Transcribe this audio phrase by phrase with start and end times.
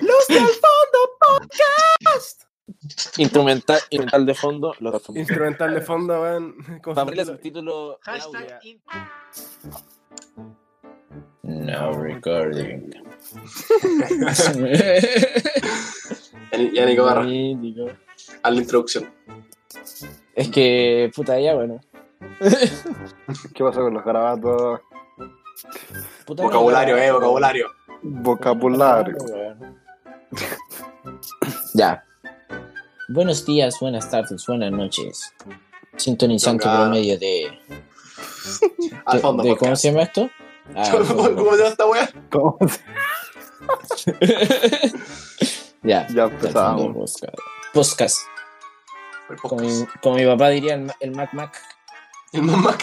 [0.00, 2.42] Los del fondo podcast.
[3.18, 4.74] Instrumental, instrumental de fondo.
[4.80, 6.54] Los Instrumental de fondo, weón.
[6.82, 7.98] con Para abrir el subtítulos.
[8.02, 8.40] subtítulo.
[8.40, 8.82] Hashtag in-
[11.42, 12.90] No recording.
[16.72, 19.12] Ya, Nico Barra, haz la introducción.
[20.34, 21.80] Es que, puta, ya, bueno.
[23.54, 24.80] ¿Qué pasó con los garabatos?
[26.26, 27.66] Puta, Vocabulario, eh, vocabulario.
[28.02, 29.16] Vocabulario.
[29.20, 29.78] weón.
[31.74, 32.04] Ya.
[33.08, 35.34] Buenos días, buenas tardes, buenas noches.
[35.96, 36.80] Sintonizante Venga.
[36.82, 37.58] promedio de.
[39.04, 39.82] Al de- fondo, de- ¿Cómo podcast.
[39.82, 40.30] se llama esto?
[40.74, 41.36] Ah, al fondo.
[41.36, 42.10] ¿Cómo se llama esta weá?
[42.30, 42.58] ¿Cómo
[43.96, 44.12] se-
[45.82, 46.06] ya.
[46.08, 47.18] Ya empezamos.
[47.20, 47.34] podcast.
[47.72, 48.18] Podcast.
[49.30, 51.56] El Como mi, como mi papá diría el, Ma- el Mac Mac.
[52.32, 52.80] El mamac.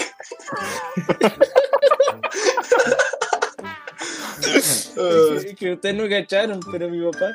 [4.41, 7.33] que, que ustedes no cacharon, pero mi papá,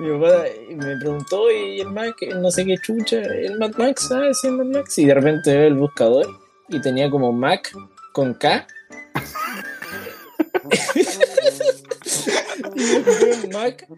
[0.00, 4.40] mi papá me preguntó y el Mac, no sé qué chucha, el Mac Max, ¿sabes?
[4.40, 4.98] Sí, el Mac Max.
[4.98, 6.26] Y de repente veo el buscador
[6.68, 7.72] y tenía como Mac
[8.12, 8.66] con K.
[13.44, 13.88] y Mac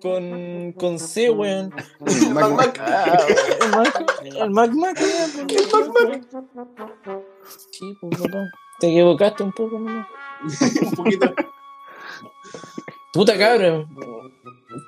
[0.00, 1.72] con, con C, weón.
[2.06, 2.80] El el Mac,
[3.62, 4.16] el Mac Mac.
[4.22, 4.98] El Mac Mac.
[7.72, 8.44] Sí, pues papá.
[8.80, 10.06] Te equivocaste un poco, nomás.
[10.82, 11.34] Un poquito.
[13.12, 13.88] Puta cabrón.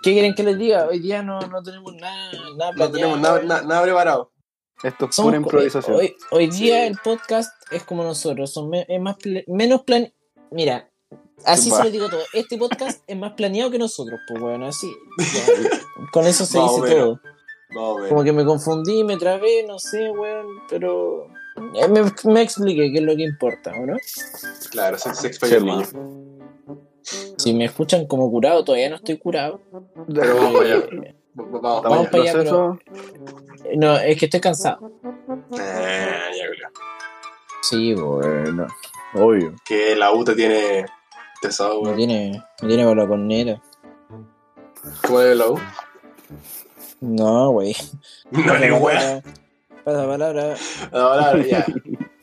[0.02, 0.86] ¿Qué quieren que les diga?
[0.88, 4.32] Hoy día no, no tenemos nada, nada No tenemos nada, nada, nada preparado.
[4.82, 5.96] Esto es pura improvisación.
[5.96, 6.86] Hoy, hoy día Sí.
[6.88, 9.16] el podcast es como nosotros, son me- es más
[9.46, 10.12] menos plan...
[10.50, 10.90] Mira,
[11.46, 12.20] así se lo digo todo.
[12.32, 14.92] Este podcast es más planeado que nosotros, pues bueno, así.
[15.18, 15.70] ya,
[16.12, 17.20] con eso se dice todo.
[17.70, 18.08] No, weón.
[18.08, 21.26] Como que me confundí, me trabé, no sé, weón, pero...
[21.74, 23.96] eh, Me, me expliqué qué es lo que importa, ¿o no?
[24.70, 25.86] Claro, se, se niño.
[27.36, 29.60] Si me escuchan como curado, todavía no estoy curado.
[30.12, 30.84] Pero vamos para allá.
[31.02, 32.08] Eh, Vamos.
[32.08, 32.78] Para allá, proceso.
[33.76, 34.92] No, es que estoy cansado.
[35.58, 36.68] Ah, ya, Julio.
[37.62, 38.66] Sí, bueno.
[39.14, 39.54] Obvio.
[39.64, 40.84] Que la U te tiene
[41.42, 41.96] pesado, Me weón.
[41.96, 43.62] tiene, me tiene para la corneta.
[45.06, 45.58] ¿Cómo es la U?
[47.00, 47.74] No, güey.
[48.30, 49.22] No, ni weón.
[49.84, 50.54] Pasa palabra.
[50.92, 51.66] Ahora, ya.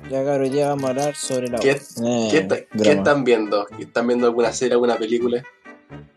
[0.09, 2.91] Ya, cabrón, ya vamos a hablar sobre la ¿Qué- Eh, ¿Qué, está- qué broma.
[2.93, 3.67] están viendo?
[3.77, 5.43] ¿Están viendo alguna serie, alguna película?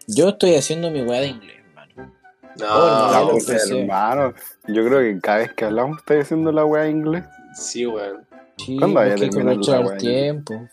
[0.06, 2.12] Yo estoy haciendo mi weá de inglés, hermano.
[2.58, 3.80] No, Oh, La no, empecé.
[3.82, 4.32] hermano.
[4.68, 7.24] Yo creo que cada vez que hablamos estoy haciendo la weá inglés.
[7.54, 8.24] sí, weón.
[8.56, 9.96] Sí, ¿Cuándo vaya a terminar la weá?
[9.98, 10.68] tiempo.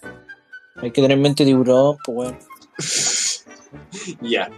[0.82, 2.40] Hay que tener en mente tiburón, pues weón.
[4.22, 4.50] Ya.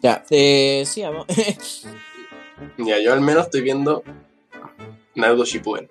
[0.00, 1.26] Ya, eh, sí, vamos.
[2.78, 4.02] Ya, yo al menos estoy viendo
[5.14, 5.88] Naruto Shippuden.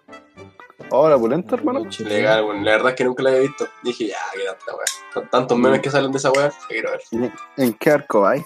[0.90, 1.82] Hola, pulento, hermano.
[2.00, 2.64] Legal, weón.
[2.66, 3.68] La verdad es que nunca la había visto.
[3.84, 5.30] Dije, ya, qué tanta weá.
[5.30, 7.32] Tantos memes que salen de esa weá, que quiero ver.
[7.58, 8.46] ¿En qué arco vais?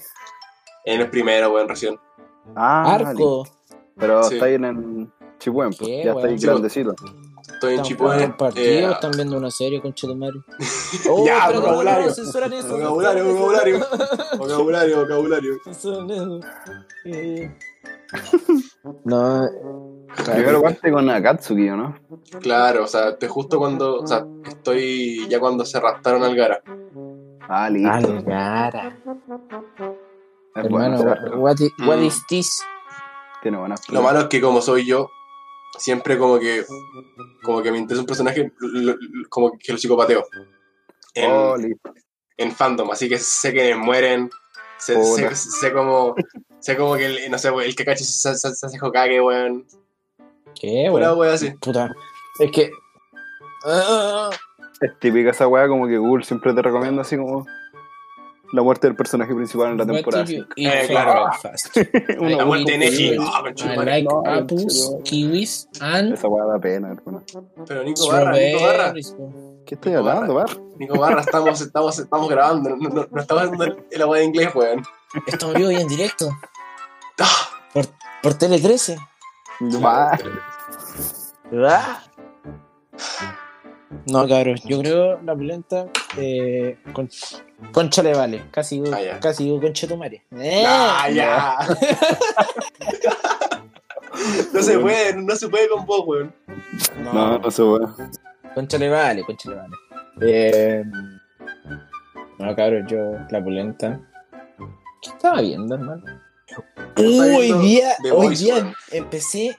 [0.86, 2.00] En el primero, weón, recién.
[2.56, 3.48] Ah, Arco.
[3.98, 4.36] Pero Sí.
[4.36, 5.90] está ahí en Chipuen, pues.
[5.90, 6.96] ¿Qué, Ya está ahí Sí, grandecito.
[7.62, 10.34] Estoy en ¿Están jugando un partido eh, están viendo una serie con Chetumare?
[11.26, 12.02] Ya, espérate, vocabulario.
[12.02, 13.24] no, no, censuran eso, Vocabulario,
[14.40, 15.54] vocabulario, vocabulario.
[15.66, 16.40] Censuran eso.
[17.06, 17.56] Eh.
[19.06, 19.48] No,
[20.26, 21.96] Primero parte con Akatsuki, ¿o ¿no?
[22.42, 24.00] Claro, o sea, estoy justo cuando.
[24.00, 26.62] O sea, estoy ya cuando se raptaron al Gara.
[27.48, 27.90] Ah, listo.
[28.12, 28.98] Algara.
[30.56, 32.04] Es bueno, Hermano, what Mm.
[32.04, 32.62] is this?
[33.44, 35.10] Tiene buenas Lo malo es que como soy yo,
[35.78, 36.66] siempre como que
[37.44, 40.26] como que me interesa un personaje, lo- lo- como que lo psicopateo.
[41.14, 41.56] En, Oh,
[42.38, 44.30] en fandom, así que sé que mueren,
[44.78, 44.96] sé,
[45.36, 46.16] sé, como
[46.60, 49.66] sé como que el, no sé, el Kakashi se, se, se hace Hokage, weón.
[50.60, 51.18] ¿Qué, weón?
[51.18, 51.52] wea así.
[51.60, 51.92] Puta.
[52.40, 52.72] Es que.
[53.66, 54.30] Ah,
[54.82, 57.46] Es típica esa weá, como que Google siempre te recomienda así como
[58.52, 60.26] la muerte del personaje principal en la temporada.
[60.30, 61.32] Eh, claro.
[62.20, 63.18] La muerte de Neji.
[63.20, 63.44] Ah,
[63.84, 67.24] like No, apples, kiwis, and Esa weá da pena, hermano.
[67.68, 68.94] Pero Nico Barra, Nico Barra.
[68.94, 70.50] ¿Qué estoy Nico hablando, Bar?
[70.78, 74.50] Nico Barra, estamos, estamos, estamos grabando, no, no, no estamos haciendo el, agua de inglés,
[74.54, 74.84] weón.
[75.28, 76.30] Estamos vivos y en directo.
[77.20, 77.86] Ah, Por,
[78.22, 78.98] por Tele 13.
[79.84, 80.18] Va.
[84.08, 85.86] No, cabrón, yo creo la pulenta
[86.18, 87.10] eh, con,
[87.72, 90.24] concha le vale, casi digo, Ah, casi digo concha tu madre.
[90.38, 91.58] Eh, Ah, ya.
[94.54, 96.34] no se puede, no se puede con vos, weón.
[97.14, 97.94] No, no se weá.
[98.54, 99.76] Concha le vale, concha le vale.
[100.22, 100.84] Eh,
[102.40, 104.00] no, cabrón, yo la pulenta.
[105.02, 106.04] ¿Qué estaba viendo, hermano?
[106.98, 109.58] Uh, hoy día, hoy día empecé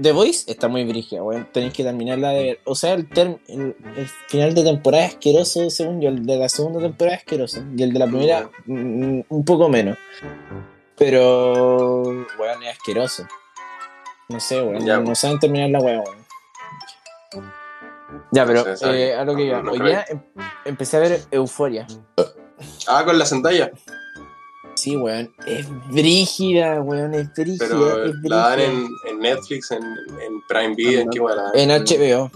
[0.00, 1.48] The Voice está muy brígida, weón.
[1.52, 2.60] Tenéis que terminarla de ver.
[2.64, 6.08] O sea, el, term- el, el final de temporada es asqueroso, según yo.
[6.10, 7.62] El de la segunda temporada es asqueroso.
[7.76, 9.96] Y el de la primera, mm, un poco menos.
[10.98, 12.02] Pero,
[12.38, 13.26] weón, es asqueroso.
[14.28, 14.84] No sé, weón.
[14.84, 17.52] Ya, no, saben terminar la weón, weón.
[18.32, 19.58] Ya, pero No sé, eh, a lo que iba.
[19.58, 20.20] No, no Hoy día em-
[20.64, 21.86] empecé a ver Euforia.
[22.88, 23.70] Ah, con la Zendaya.
[24.86, 25.34] Sí, weón.
[25.48, 27.12] Es brígida, weón.
[27.12, 27.66] Es brígida.
[27.66, 28.72] Pero es la dan brígida.
[28.72, 31.50] en, en Netflix, en, en Prime Video, en qué la dan?
[31.54, 32.30] En HBO.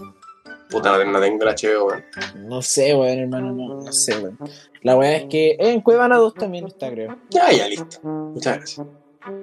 [0.69, 2.03] Puta, no, tengo el HBO, weón.
[2.49, 4.37] No sé, weón, hermano, no, no sé, weón.
[4.81, 7.15] La weá es que en Cuevana 2 también está, creo.
[7.29, 8.01] Ya, ya, listo.
[8.03, 8.87] Muchas gracias.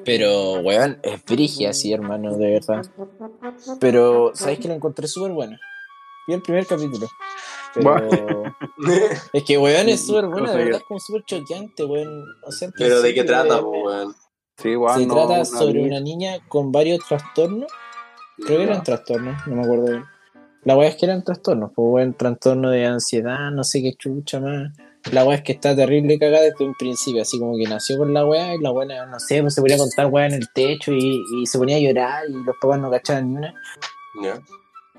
[0.05, 2.85] Pero, weón, es brigia, sí, hermano, de verdad.
[3.81, 5.59] Pero, ¿sabes que la encontré súper buena?
[6.29, 7.09] Vi el primer capítulo.
[7.75, 8.43] Pero,
[9.33, 12.23] es que, weón, es súper buena, No de verdad, es como súper choqueante, weón.
[12.45, 14.15] O sea, al Pero ¿de qué trata, weón?
[14.59, 17.73] Sí, igual Se no, trata una sobre una niña con varios trastornos.
[18.45, 20.05] Creo que eran trastornos, no me acuerdo bien.
[20.65, 24.39] La weá es que eran trastornos, pues weón, trastorno de ansiedad, no sé qué chucha
[24.39, 24.77] más.
[25.11, 28.13] La weá es que está terrible cagada desde un principio, así como que nació con
[28.13, 30.53] la weá y la weá, no sé, pues se ponía a contar weá en el
[30.53, 33.55] techo y, y se ponía a llorar y los papás no cachaban ni una.
[34.23, 34.43] Ya.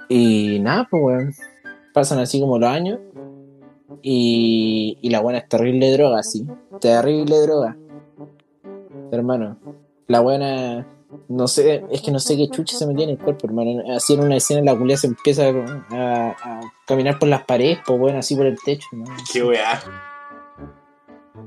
[0.09, 1.33] Y nada, pues weón.
[1.93, 2.99] Pasan así como los años
[4.01, 6.45] y, y la buena es terrible droga, sí.
[6.79, 7.77] Terrible droga.
[9.11, 9.57] Hermano,
[10.07, 10.87] la buena,
[11.27, 13.81] no sé, es que no sé qué chucha se metía en el cuerpo, hermano.
[13.95, 17.99] Así en una escena la culia se empieza a, a caminar por las paredes, pues
[17.99, 19.15] bueno, así por el techo, hermano.
[19.33, 19.81] Qué weá.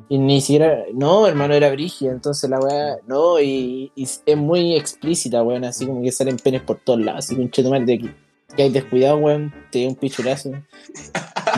[0.08, 4.74] Y ni siquiera, no, hermano, era brígida, entonces la weá, no, y, y es muy
[4.74, 7.86] explícita, weón, así como que salen penes por todos lados, así que un cheto mal
[7.86, 8.14] de que,
[8.56, 10.50] que hay descuidado, weón, te da un pichulazo.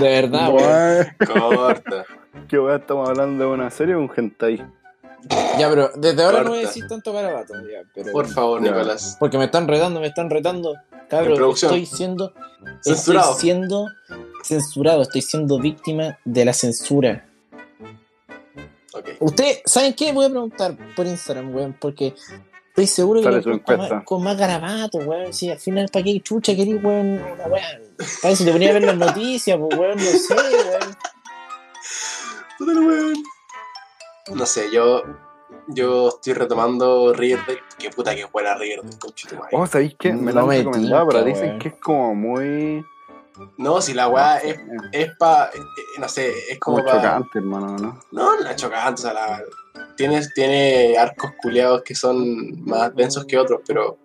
[0.00, 1.06] De verdad, weón.
[1.26, 2.05] Corta.
[2.49, 4.64] ¿Qué weá estamos hablando de una serie o un hentai?
[5.58, 6.69] Ya, pero desde ahora no voy a Corta.
[6.75, 8.12] decir tanto garabato, ya, pero...
[8.12, 8.73] Por favor, Ya.
[8.73, 9.17] Nicolás.
[9.19, 10.75] Porque me están retando, me están retando.
[11.08, 11.73] Cabrón, producción.
[11.73, 12.32] estoy siendo.
[12.81, 13.31] Censurado.
[13.31, 13.87] Estoy siendo
[14.43, 17.26] censurado, estoy siendo víctima de la censura.
[18.93, 19.08] Ok.
[19.20, 20.12] Usted, ¿saben qué?
[20.12, 22.14] Voy a preguntar por Instagram, weón, porque
[22.75, 23.94] estoy seguro que lo encuesta.
[23.97, 25.32] más- con más garabato, weón.
[25.32, 27.21] Si al final, ¿para qué chucha querís, weón?
[27.23, 27.94] Una weón.
[28.21, 30.35] Para eso te ponía a ver las noticias, pues, weón, no sé,
[32.61, 32.87] weón.
[32.87, 33.15] Weón.
[34.35, 35.03] No sé, yo.
[35.69, 37.61] Yo estoy retomando Riverdale.
[37.79, 39.37] Qué puta que buena Riverdale, conchito.
[39.53, 40.12] Oh, ¿sabéis qué?
[40.12, 41.59] Me No lo me han recomendado, pero dicen weón.
[41.61, 42.85] que es como muy.
[43.56, 44.59] No, si la weá es,
[44.93, 45.50] es pa.
[45.55, 45.59] eh,
[45.99, 46.97] No sé, es como Como pa.
[46.97, 48.00] chocante, hermano, ¿no?
[48.12, 49.43] No, la chocante, o sea, la.
[49.97, 53.99] Tiene, tiene arcos culeados que son más densos que otros, pero.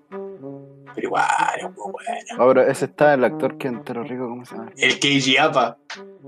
[0.95, 1.25] Pero igual,
[1.57, 2.19] es muy buena.
[2.38, 4.71] Ahora, ese está el actor que es entero rico, ¿cómo se llama?
[4.77, 5.77] El KJ Apa.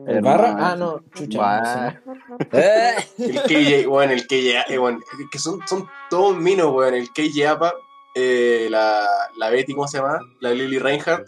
[0.08, 0.56] ¿El barra?
[0.60, 2.02] Ah, no, chucha.
[2.52, 5.02] Eh, El KJ, weón, el KJ, eh, weón,
[5.32, 6.94] que son, son todos minos, weón.
[6.94, 7.74] El KJ Apa,
[8.16, 9.06] eh, la,
[9.38, 10.20] la Betty, ¿cómo se llama?
[10.40, 11.28] La Lily Reinhardt,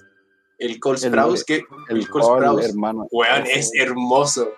[0.60, 1.56] el Cole El- Sprouse, que
[1.90, 3.08] El el Cole Sprouse, hermano.
[3.12, 4.50] weón, es hermoso.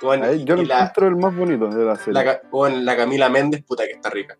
[0.00, 2.24] Yo lo encuentro el más bonito de la serie.
[2.24, 4.36] la, weón, la Camila Méndez, puta que está rica.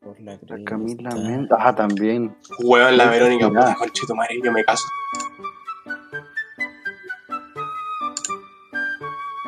[0.00, 0.64] Por la La.
[0.64, 1.58] Camila Mendes.
[1.58, 2.36] Ah, también.
[2.60, 4.86] Weón, la Verónica, puta conchito madre, yo me caso.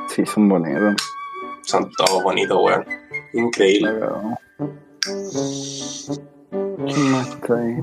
[0.08, 0.94] Sí, son bonitos.
[1.62, 2.84] Son todos bonitos, weón.
[3.32, 3.92] Increíble.
[6.50, 7.76] ¿Quién más está ahí?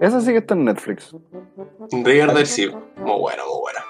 [0.00, 1.14] Esa sí que está en Netflix.
[1.90, 3.80] Riverdale, sí, muy buena, muy buena.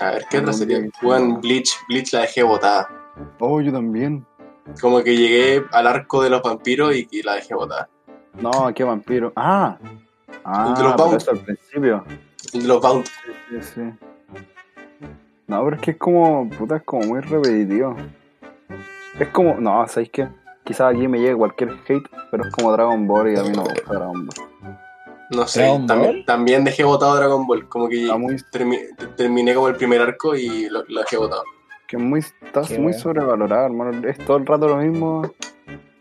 [0.00, 0.80] A ver, ¿qué otra sería?
[1.02, 2.88] Weón, Bleach, Bleach la dejé botada.
[3.38, 4.26] Oh, yo también.
[4.80, 7.88] Como que llegué al arco de los vampiros y, y la dejé botada.
[8.40, 9.32] No, qué vampiro.
[9.36, 9.78] Ah.
[10.44, 11.22] Ah, De los Bound.
[11.28, 12.04] al principio.
[12.54, 13.06] Los Bound.
[13.06, 13.80] Sí, sí.
[15.46, 17.94] No, pero es que es como, puta, es como muy repetitivo.
[19.20, 20.28] Es como, no, ¿sabéis qué?
[20.64, 23.62] Quizás aquí me llegue cualquier hate, pero es como Dragon Ball y a mí no
[23.64, 24.78] me gusta Dragon Ball.
[25.30, 27.68] No sé, ¿Dragon también, también dejé botado Dragon Ball.
[27.68, 31.42] Como que Está muy, termi- terminé como el primer arco y lo, lo dejé botado.
[31.88, 34.06] que muy, está Qué muy sobrevalorado, hermano.
[34.08, 35.22] Es todo el rato lo mismo.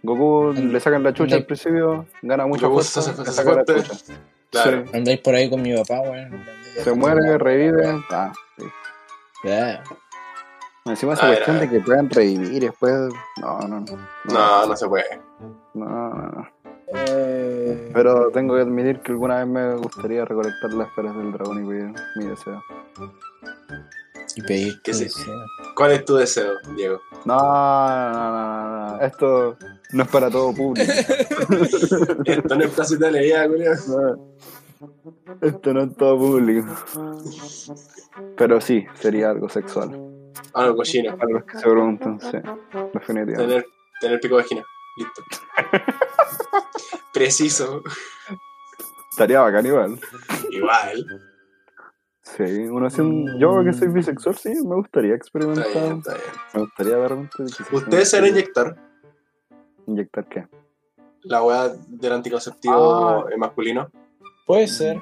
[0.03, 3.65] Goku And- le sacan la chucha al principio, gana mucha Goku fuerza, se sacan la
[3.65, 3.93] chucha.
[4.51, 4.83] Claro.
[4.85, 4.97] Sí.
[4.97, 6.43] Andáis por ahí con mi papá, weón.
[6.83, 8.03] Se muere, revive.
[8.09, 8.65] Ah, sí.
[9.45, 9.81] Ya.
[10.85, 12.93] Encima esa cuestión de que puedan revivir y después.
[13.39, 13.97] No, no, no.
[14.25, 15.21] No, no se puede.
[15.73, 16.47] No, no, no.
[16.93, 21.63] Eh, Pero tengo que admitir que alguna vez me gustaría recolectar las esferas del dragón
[21.63, 22.61] y pedir mi deseo.
[24.35, 25.03] Y pedir Que sí.
[25.05, 25.33] deseo.
[25.75, 26.99] ¿Cuál es tu deseo, Diego?
[27.25, 29.01] No, no, no, no, no.
[29.01, 29.57] Esto
[29.93, 30.91] no es para todo público.
[32.25, 33.71] Esto no es placita de leía, Julio.
[33.87, 34.17] No.
[35.41, 36.67] Esto no es todo público.
[38.35, 40.10] Pero sí, sería algo sexual.
[40.53, 40.83] Algo.
[41.17, 42.37] Para los que se preguntan, sí.
[42.93, 43.35] Definitivamente.
[43.37, 43.65] Tener,
[44.01, 44.63] tener pico de vagina.
[44.97, 45.21] Listo.
[47.13, 47.81] Preciso.
[49.11, 49.99] Estaría bacán igual.
[50.49, 51.05] Igual.
[52.23, 53.37] Sí, uno haciendo.
[53.37, 55.67] Yo que soy bisexual, sí, me gustaría Está experimentar.
[55.73, 56.25] bien, está bien.
[56.53, 56.97] Me gustaría
[57.35, 58.75] quizás ¿Ustedes se van a inyectar
[59.87, 60.47] ¿Inyectar qué?
[61.23, 63.25] la weá del anticonceptivo Ah.
[63.37, 63.89] masculino?
[64.45, 64.99] Puede ser.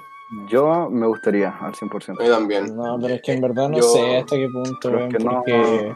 [0.47, 2.19] Yo me gustaría, al 100%.
[2.19, 2.75] A mí también.
[2.75, 5.31] No, pero es que en verdad no Yo- sé hasta qué punto, weón, que no-
[5.31, 5.95] porque...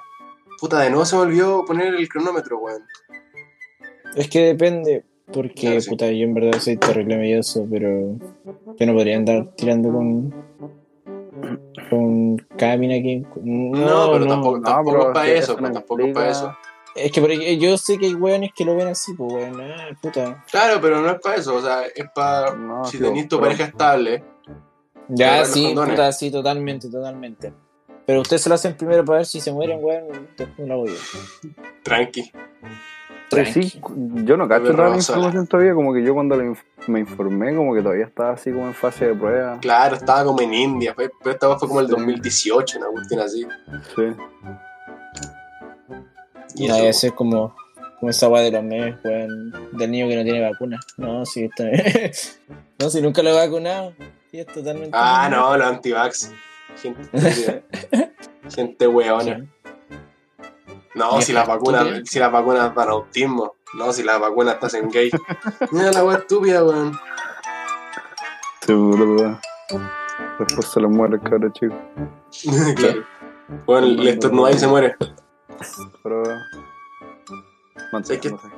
[0.60, 2.82] Puta, de nuevo se me olvidó poner el cronómetro, weón.
[4.16, 5.90] Es que depende, porque, Claro, sí.
[5.90, 8.16] puta, yo en verdad soy terrible melloso, pero
[8.78, 10.34] yo no podría andar tirando con...
[11.90, 13.24] con cada mina que...
[13.42, 16.56] No, pero tampoco, no, tampoco es para eso, eso pues, no tampoco es para eso.
[16.96, 19.62] Es que por ej- yo sé que hay weones que lo ven así, pues weón,
[19.62, 20.44] ah, puta.
[20.52, 23.64] Claro, pero no es para eso, o sea, es para No, si tenés tu pareja
[23.66, 24.24] estable.
[25.10, 27.52] Ya, sí, puta, sí, totalmente, totalmente.
[28.06, 30.86] Pero ustedes se lo hacen primero para ver si se mueren, weón, después lo hago
[30.88, 30.94] yo.
[31.84, 32.32] Tranqui.
[33.30, 33.70] Pero Tranqui.
[33.70, 33.82] sí,
[34.26, 36.36] yo no cacho toda la información todavía, como que yo cuando
[36.88, 39.58] me informé, como que todavía estaba así como en fase de prueba.
[39.62, 41.92] Claro, estaba como en India, pero esta fue como el Sí.
[41.94, 43.48] 2018, una cuestión así.
[43.96, 44.04] Sí.
[46.56, 47.56] Y No, ese es como,
[48.00, 50.80] como esa weá de los memes, weón, del niño que no tiene vacuna.
[50.98, 52.12] No, sí, está bien.
[52.80, 53.94] no, si nunca lo he vacunado.
[54.32, 54.92] Sí, es totalmente.
[54.94, 56.32] Ah, no, los antivax.
[56.82, 57.64] Gente,
[58.56, 59.46] gente weona.
[60.96, 63.56] No, si las ¿Tú vacunas, si las vacunas dan autismo.
[63.78, 65.12] No, si las vacunas te hacen gay.
[65.72, 66.94] Mira la wea estúpida, weón.
[68.66, 69.40] Sí, boludo.
[70.40, 71.76] Después se lo muere el cabrón chico.
[72.76, 73.04] claro.
[73.66, 74.96] Bueno, le estornuda y se muere.
[76.04, 76.24] Pero.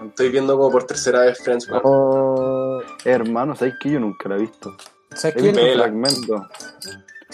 [0.08, 1.68] Estoy viendo como por tercera vez Friends.
[1.84, 4.76] Oh, hermano, ¿sabes que yo nunca la he visto?
[5.14, 5.84] ¿Sabes visto Vela.
[5.84, 6.42] fragmentos.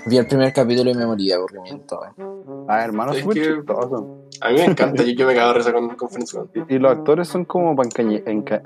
[0.06, 2.66] Vi el primer capítulo y me morí de aburrimiento, weón.
[2.68, 4.18] Ah, hermano, Es es muy que- chistoso.
[4.42, 6.38] A mí me encanta, yo, yo me cago de risa con, con Friends.
[6.70, 8.64] Y, y los actores son como para encañe- enca-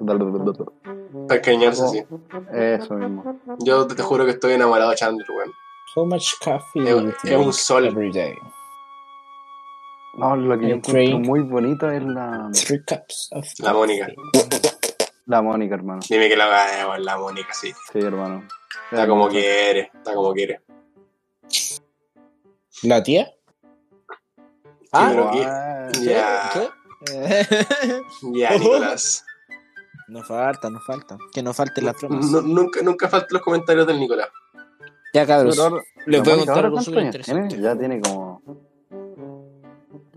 [1.88, 2.06] sí.
[2.54, 3.40] Eso mismo.
[3.60, 5.52] Yo te, te juro que estoy enamorado de Chandler, weón.
[5.96, 6.88] How much coffee
[7.24, 7.86] Es- un sol.
[7.88, 8.34] every day?
[10.18, 14.08] No, lo que yo encuentro muy bonito es la, Three cups of La Mónica.
[15.26, 16.02] la Mónica, hermano.
[16.10, 17.72] Dime que la gane, weón, la Mónica, sí.
[17.92, 18.48] Sí, hermano.
[18.92, 20.62] Está como quiere, está como quiere.
[22.84, 23.32] ¿La tía?
[24.92, 26.06] Ah, pero ¿qué?
[26.06, 26.70] Ya, ¿Qué?
[28.34, 29.26] ya, Nicolás.
[30.08, 31.18] no falta, no falta.
[31.34, 32.26] Que no falten las bromas.
[32.32, 34.30] Nu- nunca, nunca faltan los comentarios del Nicolás.
[35.14, 35.56] Ya, cabros.
[35.58, 37.60] pero Les voy a contar ¿ahora algo súper interesante.
[37.60, 38.42] Ya tiene como.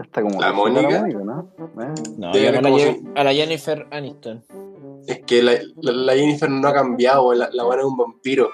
[0.01, 0.41] Está como.
[0.41, 1.01] ¿La Mónica?
[1.09, 1.49] ¿no?
[1.59, 4.45] Eh, No, yo no la si- a la Jennifer Aniston.
[5.07, 8.51] Es que la, la, la Jennifer no ha cambiado, la, la buena es un vampiro.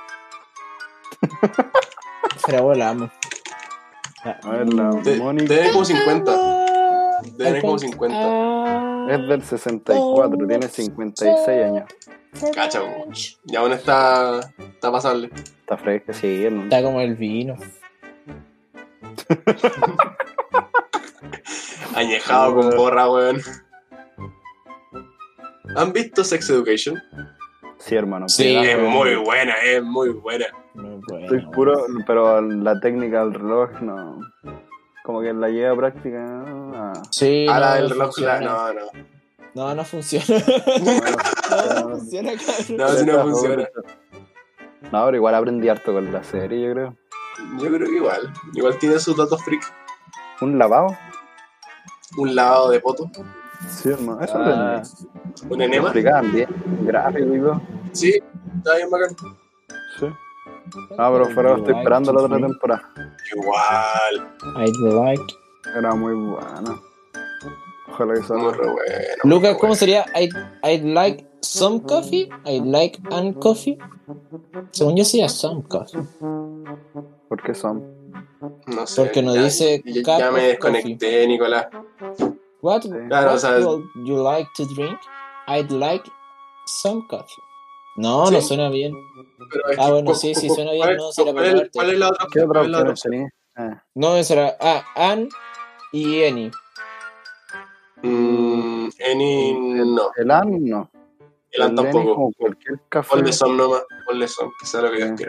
[2.47, 3.11] Pero la amo.
[4.25, 6.65] A ver, la De- Mónica Debe como 50.
[7.37, 9.07] Debe como 50.
[9.15, 11.85] es del 64, tiene 56 años.
[12.55, 12.81] Cacha.
[13.47, 15.31] Y aún está, está pasable.
[15.35, 16.65] Está fresca, sí, hermano.
[16.65, 17.57] Está como el vino.
[21.95, 23.41] Añejado con borra, weón.
[25.77, 27.03] ¿Han visto Sex Education?
[27.79, 28.29] Sí, hermano.
[28.29, 30.47] Sí, pedazo Es muy buena, es muy buena.
[30.75, 31.23] Muy.
[31.23, 34.21] Estoy puro, pero la técnica del reloj no.
[35.05, 36.19] Como que la lleva a práctica.
[36.75, 36.93] ah.
[37.11, 38.41] Sí, A la no, del no reloj, funciona.
[38.41, 38.81] no, no.
[39.55, 40.25] No, no funciona.
[40.83, 41.17] Bueno,
[41.51, 42.77] no, no funciona, cabrón.
[42.77, 43.69] No, así no funciona.
[44.93, 46.97] No, pero igual aprendí harto con la serie, yo creo.
[47.59, 48.33] Yo creo que igual.
[48.55, 49.63] Igual tiene sus datos freak.
[50.41, 50.89] ¿Un lavado?
[52.19, 53.11] Un lavado de poto.
[53.69, 54.21] Sí, hermano.
[54.21, 54.83] Eso Ah.
[55.49, 55.89] Un enema.
[55.89, 56.49] explicaban bien.
[56.83, 57.61] Gráfico.
[57.93, 58.19] Sí,
[58.59, 59.17] está bien bacán.
[59.99, 60.07] Sí.
[60.99, 62.91] Ah, pero fuera estoy like esperando la otra temporada.
[63.35, 64.33] Igual.
[64.57, 65.35] I'd like.
[65.77, 66.81] Era muy buena.
[67.89, 68.53] Ojalá que Muy salga.
[68.53, 69.23] re bueno.
[69.25, 69.75] Lucas, muy ¿cómo bueno.
[69.77, 70.05] sería?
[70.17, 70.31] I'd,
[70.65, 72.29] I'd like some coffee.
[72.45, 73.79] I'd like an coffee.
[74.73, 76.01] Según yo sería some coffee.
[77.29, 77.83] ¿Por qué son?
[78.67, 79.03] No sé.
[79.03, 81.67] Porque no ya- dice Ya, me desconecté, Nicolás.
[82.61, 84.99] What, Claro, what o sea- would you like to drink?
[85.49, 86.05] I'd like
[86.67, 87.43] some coffee.
[87.97, 88.35] No, Sí.
[88.35, 88.93] no suena bien.
[89.53, 92.09] Pero Ah, bueno, sí, sí, suena bien, ¿cuál- no, ¿cuál, para es, cuál es la
[92.09, 93.31] otra ¿Qué otra ¿Cuál es la otra opción?
[93.57, 95.29] Ah, No, esa era ah, Ann
[95.93, 96.51] y Annie.
[98.03, 99.53] Mm, Eni,
[99.85, 100.11] no.
[100.17, 100.91] el AN no.
[101.53, 102.15] El An El Lenny tampoco.
[102.15, 103.11] como cualquier café.
[103.11, 103.83] Ponle son nomás.
[104.07, 105.25] Ponle son, que sea lo que Dios Sí.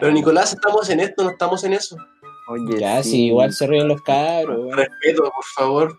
[0.00, 1.96] Pero Nicolás, estamos en esto, no estamos en eso.
[2.48, 3.10] Oye, Ya, sí.
[3.10, 4.74] sí, igual se ríen los cabros.
[4.74, 5.98] Respeto, por favor.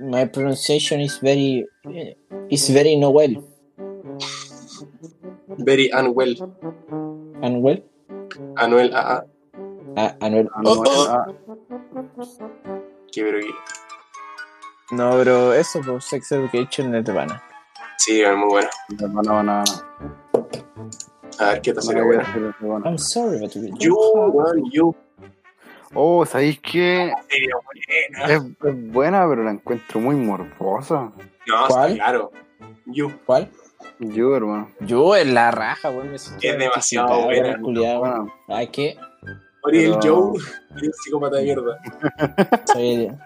[0.00, 1.66] My pronunciation is very
[2.50, 3.42] is very no well.
[5.58, 6.36] Very unwell.
[7.42, 7.84] Unwell.
[8.56, 9.24] Anuel, ah,
[9.96, 10.16] ah.
[10.20, 10.48] Anuel.
[10.62, 11.06] No, Oh, oh.
[11.10, 11.26] ah,
[13.10, 13.50] qué, pero qué.
[14.94, 17.42] No, pero eso, pues Sex Education es de pana.
[17.98, 18.68] Sí, es muy bueno.
[19.00, 19.64] No, no, no.
[21.38, 22.84] A ver qué te sale, bueno.
[22.84, 23.96] I'm sorry, but we You,
[24.32, 24.94] weón, you.
[25.94, 27.12] Oh, ¿sabéis qué?
[28.18, 28.34] Buena.
[28.34, 31.12] Es, es buena, pero la encuentro muy morbosa.
[31.46, 31.92] No, ¿Cuál?
[31.92, 32.32] está claro.
[32.86, 33.12] You.
[33.24, 33.50] ¿Cuál?
[34.00, 34.70] Yo, hermano.
[34.80, 36.14] Yo en la raja, weón.
[36.14, 37.56] Es demasiado buena.
[37.60, 38.96] Bueno, Ay, que
[39.62, 40.38] Ori el Joe
[40.80, 41.78] el psicópata de mierda.
[42.72, 43.18] soy el,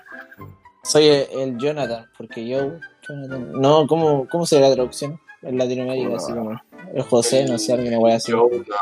[0.83, 3.53] soy el, el Jonathan, porque yo, Jonathan.
[3.53, 5.21] No, ¿cómo, cómo sería la traducción?
[5.43, 6.61] En Latinoamérica, así como.
[6.95, 8.33] El José, no sé, alguna wea así.
[8.33, 8.77] Joe, no,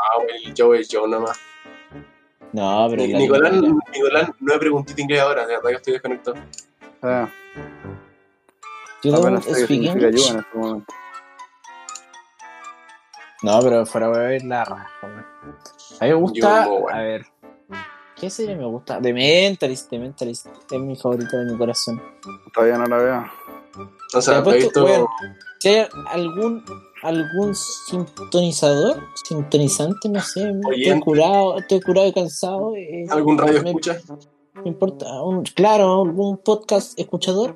[0.45, 1.39] el Joe es Joe nomás.
[2.51, 3.53] No, pero Nicolás.
[3.53, 6.37] Nicolás, no he preguntito inglés ahora, de verdad que estoy desconectado.
[9.41, 10.15] sé speak English?
[10.15, 10.93] yo en este momento.
[13.43, 14.91] No, pero fuera voy a ver la raja.
[15.01, 16.65] A mí me gusta.
[16.65, 16.97] Yo, bueno.
[16.97, 17.25] A ver.
[18.15, 19.01] ¿Qué serie me gusta?
[19.01, 20.45] The Mentalist, The Mentalist.
[20.69, 21.99] Es mi favorita de mi corazón.
[22.53, 23.25] Todavía no la veo.
[24.13, 24.85] O sea, Te ¿has apuesto, visto?
[24.85, 25.07] weón.
[25.59, 26.63] Si hay algún,
[27.03, 32.75] algún sintonizador, sintonizante, no sé, estoy curado, estoy curado y cansado.
[32.75, 33.99] eh, ¿Algún radio me- escucha?
[34.55, 37.55] me importa, un, claro, algún podcast escuchador.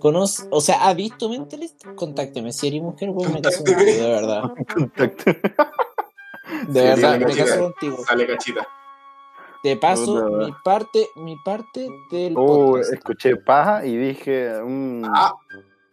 [0.00, 1.82] Conoce, o sea, ¿ha visto Mentalist?
[1.94, 2.52] Contácteme.
[2.52, 4.42] Si eres mujer, me caso contigo, de verdad.
[6.68, 7.96] De Sí, verdad, me caso contigo.
[8.08, 8.68] Dale, cachita.
[9.66, 12.92] Te paso mi parte, mi parte del Oh, podcast.
[12.92, 15.34] escuché paja y dije, mmm, Ah,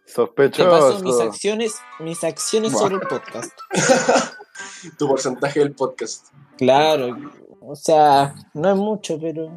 [0.06, 0.70] Te sospechoso.
[0.70, 2.82] paso mis acciones, mis acciones Buah.
[2.82, 3.50] sobre el podcast.
[4.96, 6.28] tu porcentaje del podcast.
[6.56, 7.16] Claro,
[7.60, 9.50] o sea, no es mucho, pero,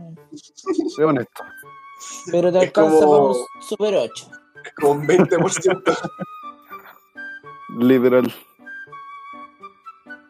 [0.95, 1.43] Soy honesto.
[2.31, 4.31] pero te Es alcanza como- para un Super 8.
[4.65, 5.93] Es como un 20%.
[7.77, 8.33] Literal.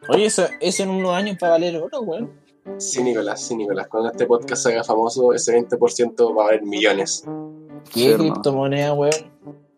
[0.09, 2.46] Oye, eso, eso en unos años va a valer oro, weón.
[2.77, 3.87] Sí, Nicolás, sí, Nicolás.
[3.87, 7.23] Cuando este podcast se haga famoso, ese 20% va a haber millones.
[7.25, 8.33] Sí, ¿Qué hermano.
[8.33, 9.13] criptomoneda, weón?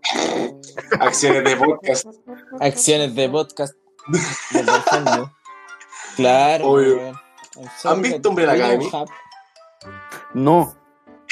[0.99, 2.07] Acciones de podcast.
[2.59, 3.75] Acciones de podcast.
[6.15, 7.15] Claro, weón.
[7.83, 8.89] ¿Han visto Umbrella Academy?
[10.33, 10.75] No,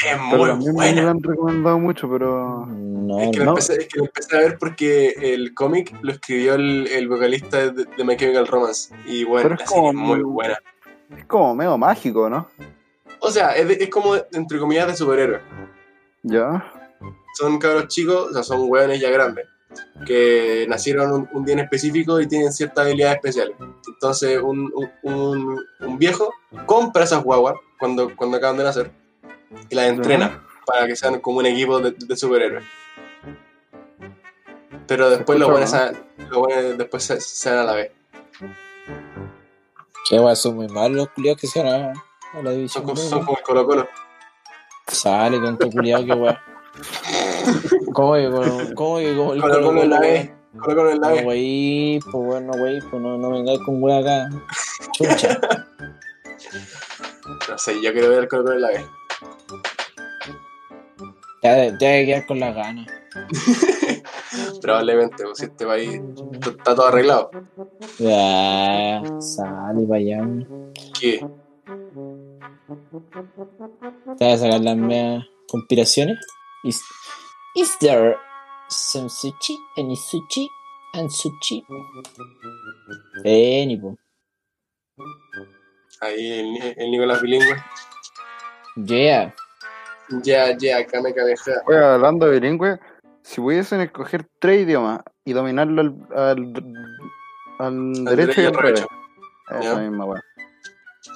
[0.03, 1.01] Es muy también me buena.
[1.03, 2.65] lo han recomendado mucho, pero.
[2.67, 3.51] No, Es que, lo no.
[3.51, 7.69] empecé, es que lo empecé a ver porque el cómic lo escribió el, el vocalista
[7.69, 8.93] de, de My Chemical Romance.
[9.05, 10.57] Y bueno, Pero es muy buena.
[11.15, 12.49] Es como medio mágico, ¿no?
[13.19, 15.41] O sea, es, de- es como, entre comillas, de superhéroes.
[16.23, 16.71] Ya.
[17.35, 19.45] Son cabros chicos, o sea, son hueones ya grandes,
[20.05, 23.55] que nacieron un, un día en específico y tienen ciertas habilidades especiales.
[23.87, 24.71] Entonces, un,
[25.03, 26.33] un- un- viejo
[26.65, 28.91] compra esas guaguas cuando, cuando acaban de nacer
[29.69, 32.63] y las entrena para que sean como un equipo de, de superhéroes.
[34.87, 35.71] Pero después los buenos,
[36.29, 37.91] los buenos después se, se dan a la vez.
[40.09, 42.97] Qué weón, son muy malos los culiados que se van a, a la Son, división.
[42.97, 43.25] son weón.
[43.25, 43.87] como el Colo Colo.
[44.87, 46.37] Sale con tu culiado, qué weón.
[47.93, 50.33] ¿Cómo que, que como el Colo Colo en la B.
[50.59, 51.25] Colo Colo en la No, B.
[51.25, 54.29] wey, pues bueno, wey, pues no, no vengáis con wey acá.
[54.93, 55.39] Chucha.
[57.49, 58.85] No sé, yo quiero ver el Colo Colo en la B.
[61.43, 62.87] Ya te hay que quedar con las ganas.
[64.61, 67.31] Probablemente, pues, si este país está todo arreglado.
[67.99, 70.25] Ya, sale para allá.
[70.99, 71.25] ¿Qué?
[74.17, 76.17] Te vas a sacar las medias conspiraciones.
[76.63, 76.81] Is,
[77.55, 78.17] is there
[78.69, 79.55] some sushi?
[79.77, 80.47] Any sushi?
[80.93, 81.63] And sushi?
[83.23, 83.95] Eh, ni po.
[86.01, 87.55] Ahí el, el Nicolás bilingüe.
[88.75, 89.33] Yeah.
[90.23, 91.63] Ya, ya, Kame Kameha.
[91.67, 92.79] Oye, hablando de bilingüe,
[93.27, 96.63] si pudiesen escoger tres idiomas y dominarlo al, al,
[97.59, 98.85] al derecho y al revés,
[99.49, 99.75] esa Ya.
[99.81, 100.23] misma weá.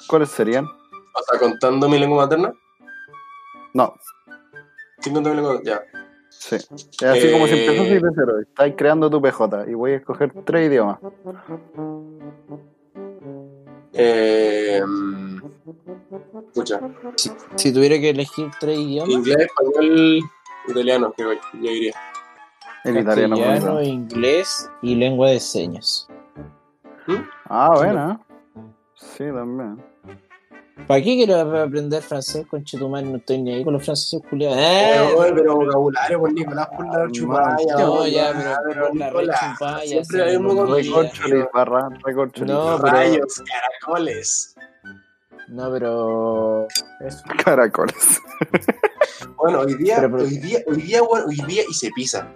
[0.08, 0.66] ¿Cuáles serían?
[0.66, 2.52] O sea, contando mi lengua materna.
[3.72, 3.94] No,
[5.00, 5.80] Sin contar mi lengua materna.
[5.90, 6.00] Ya.
[6.28, 6.56] sí.
[6.56, 7.64] Es así como si Eh.
[7.66, 8.32] empezases de cero.
[8.40, 10.98] Estás creando tu PJ y voy a escoger tres idiomas.
[13.94, 15.42] Eh, mm,
[16.48, 16.80] escucha.
[17.16, 20.20] Si, si tuviera que elegir tres idiomas, Inglés, español,
[20.68, 21.94] italiano, creo yo, yo diría.
[22.84, 23.82] El italiano.
[23.82, 26.08] inglés y lengua de señas.
[27.48, 28.24] Ah, bueno.
[28.94, 29.82] Sí, también.
[30.86, 33.08] ¿Para qué quiero aprender francés con Chetumal?
[33.10, 34.58] No estoy ni ahí con los franceses culiados.
[34.58, 37.74] Eh, oye, pero vocabulario por Nicolás por la chupalla.
[37.78, 41.44] No, ya, pero por la rechupalla, Siempre hay sí, un no, montón de no, Recorcholis,
[41.52, 42.52] barra, recorcholis.
[42.52, 44.56] No, rayos, caracoles.
[45.52, 46.66] No, pero.
[47.00, 47.22] Eso.
[47.44, 48.20] Caracoles.
[49.36, 52.28] Bueno, hoy día, Pero, pero- hoy día, hoy día, bueno, hoy día hice pizza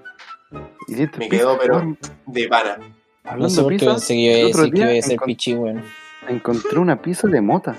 [0.88, 2.78] Me quedó, pero- de pana.
[2.78, 4.88] No Hablando sé de por qué pensé que iba a el otro decir que iba
[4.90, 5.84] día a ser pichi, weón.
[6.28, 7.76] encontré una pizza de mota.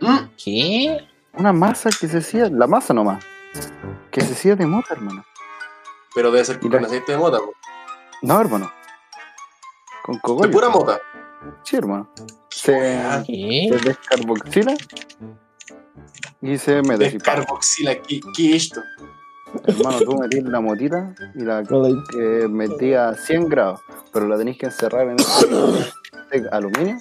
[0.00, 1.08] Mm, ¿Qué?
[1.34, 3.22] Una masa que se hacía, la masa nomás,
[4.10, 5.24] Que se siga de mota, hermano.
[6.14, 7.52] Pero debe ser con la- aceite de mota, po.
[8.22, 8.70] No, hermano.
[10.04, 10.50] Con De cogollo.
[10.50, 11.00] pura mota.
[11.62, 12.08] Sí, hermano.
[12.50, 12.72] Se,
[13.26, 13.68] ¿Qué?
[13.70, 14.74] se descarboxila
[16.40, 17.10] y se mete.
[17.10, 18.80] Descarboxila, ¿qué, qué es esto?
[19.64, 23.80] Hermano, tú metís la motita y la que metía a 100 grados,
[24.12, 25.46] pero la tenéis que encerrar en este
[26.38, 26.98] de aluminio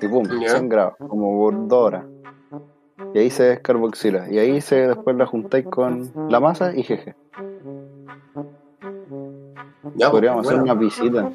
[0.00, 0.50] y pum, Ya.
[0.50, 2.04] 100 grados, como horas.
[3.14, 4.30] Y ahí se descarboxila.
[4.30, 7.14] Y ahí se después la juntáis con la masa y jeje.
[9.94, 11.30] Ya, po, Podríamos hacer una visita.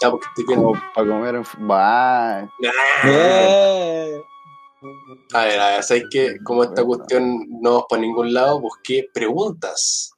[0.00, 0.66] Ya, porque estoy viendo.
[0.68, 1.44] Como para comer en.
[1.66, 2.48] Bah,
[3.04, 4.20] Eh.
[5.34, 6.36] A ver, a ver, ¿sabes qué?
[6.42, 10.12] Como esta cuestión no va por ningún lado, busqué preguntas.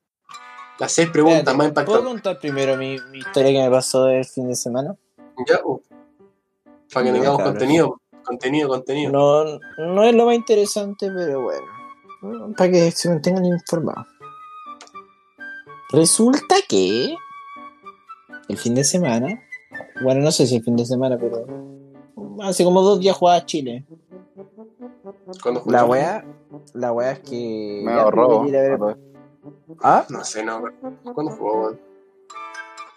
[0.79, 2.13] Las seis preguntas Espérate, más ¿Puedo impactantes.
[2.13, 4.97] contar primero mi, mi historia que me pasó el fin de semana?
[5.49, 5.83] Ya, po.
[6.93, 8.01] Para que tengamos contenido.
[8.25, 9.11] Contenido, contenido.
[9.13, 12.55] No, no es lo más interesante, pero bueno.
[12.57, 14.07] Para que se mantengan informados.
[15.91, 17.17] Resulta que
[18.49, 19.43] el fin de semana,
[20.03, 21.47] bueno, no sé si el fin de semana, pero
[22.43, 23.85] hace como dos días jugaba Chile.
[25.43, 26.25] ¿Cuándo La weá,
[26.75, 27.83] la weá es que.
[27.85, 28.45] me ahorró.
[29.83, 30.05] ¿Ah?
[30.09, 30.63] No sé, no.
[31.15, 31.81] ¿Cuándo jugó, weón?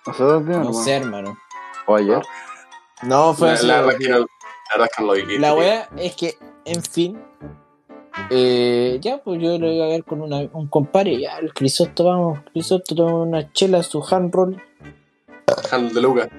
[0.07, 0.83] Nosotros días, No hermano.
[0.83, 1.37] sé, hermano.
[1.87, 2.21] O ayer.
[3.03, 4.25] No, fue La, la verdad es que no, la
[4.73, 5.37] verdad es que no lo vi.
[5.37, 7.19] La weá es que, en fin,
[8.29, 12.05] eh, ya, pues yo lo iba a ver con una, un compadre, ya, el Crisosto,
[12.05, 14.61] vamos, Crisosto toma una chela, su hand roll,
[15.71, 16.29] Handle de Luca.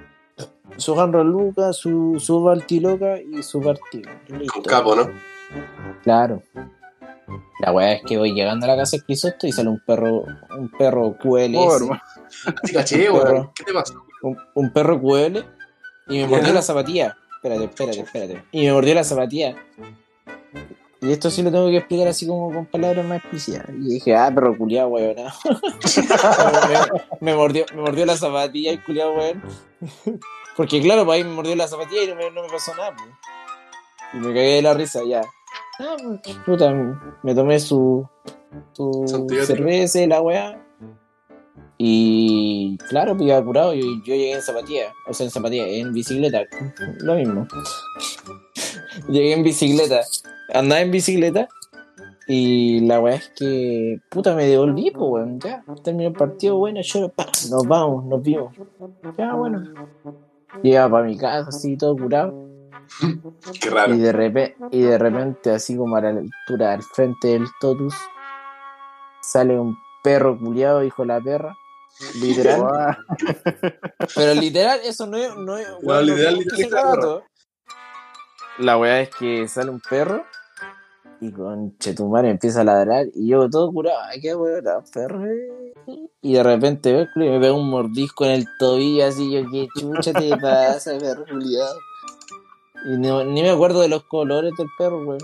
[0.76, 4.10] Su hand roll Luca, su, su Baltiloca y su partido.
[4.28, 4.54] Listo.
[4.54, 5.10] Con capo, ¿no?
[6.02, 6.42] Claro.
[7.60, 10.24] La weá es que voy llegando a la casa del Crisosto y sale un perro,
[10.56, 11.98] un perro QLS, Oh,
[12.72, 13.24] caché, weón.
[13.24, 13.52] Perro.
[13.54, 14.06] ¿Qué te pasó?
[14.22, 15.38] un, un perro QL
[16.08, 17.16] y me mordió la zapatilla.
[17.36, 18.44] Espérate, espérate, espérate.
[18.52, 19.56] Y me mordió la zapatilla.
[21.00, 23.66] Y esto sí lo tengo que explicar así como con palabras más explícitas.
[23.68, 25.16] Y dije, ah, perro culiado, weón.
[27.20, 29.42] me, me mordió, me mordió la zapatilla el culiado, weón.
[30.56, 32.94] Porque claro, pues ahí me mordió la zapatilla y no me, no me pasó nada,
[32.96, 33.08] pues.
[34.14, 35.22] Y me cagué de la risa, ya.
[35.78, 36.72] Ah, pues, puta,
[37.22, 38.08] me tomé su,
[38.72, 39.04] su
[39.44, 40.62] cerveza y la weá.
[41.78, 43.74] Y claro, pues iba curado.
[43.74, 46.44] Yo, yo llegué en zapatilla, o sea, en zapatilla, en bicicleta,
[47.00, 47.46] lo mismo.
[49.08, 50.00] llegué en bicicleta,
[50.54, 51.48] andaba en bicicleta.
[52.28, 55.38] Y la weá es que, puta, me devolví, pues, weón.
[55.38, 58.52] Ya, terminó el partido, bueno, yo, pa, nos vamos, nos vimos.
[59.16, 59.62] Ya, bueno.
[60.62, 62.46] Llegaba para mi casa, así, todo curado.
[63.60, 63.94] Qué raro.
[63.94, 67.94] Y de, repente, y de repente, así como a la altura, al frente del Totus,
[69.22, 71.56] sale un perro culiado, hijo de la perra.
[72.20, 72.96] Literal.
[74.14, 75.34] Pero literal, eso no es.
[75.36, 77.22] No, es- No, literal, no, literal.
[78.58, 80.24] La weá es que sale un perro
[81.26, 85.26] y con Chetumare empieza a ladrar y yo todo curado, ay qué weón, perro.
[85.26, 85.72] eh".
[86.22, 89.68] Y de repente veo que me pega un mordisco en el tobillo así, yo qué
[89.78, 91.76] chucha te pasa, perro culiado.
[92.86, 95.20] Y no- ni me acuerdo de los colores del perro, weón.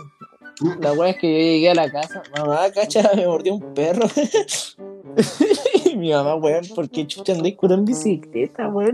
[0.81, 4.07] La weá es que yo llegué a la casa, mamá, cacha, me mordió un perro.
[5.85, 8.93] y mi mamá, weón, ¿por qué chucha andáis curando en bicicleta, weón.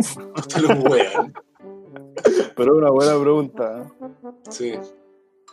[2.56, 3.86] Pero una buena pregunta.
[4.02, 4.08] ¿eh?
[4.50, 4.72] Sí.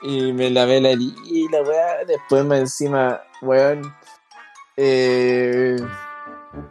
[0.02, 2.06] Y me lavé la herida y la weá.
[2.06, 3.82] Después me encima, weón.
[4.78, 5.78] eh,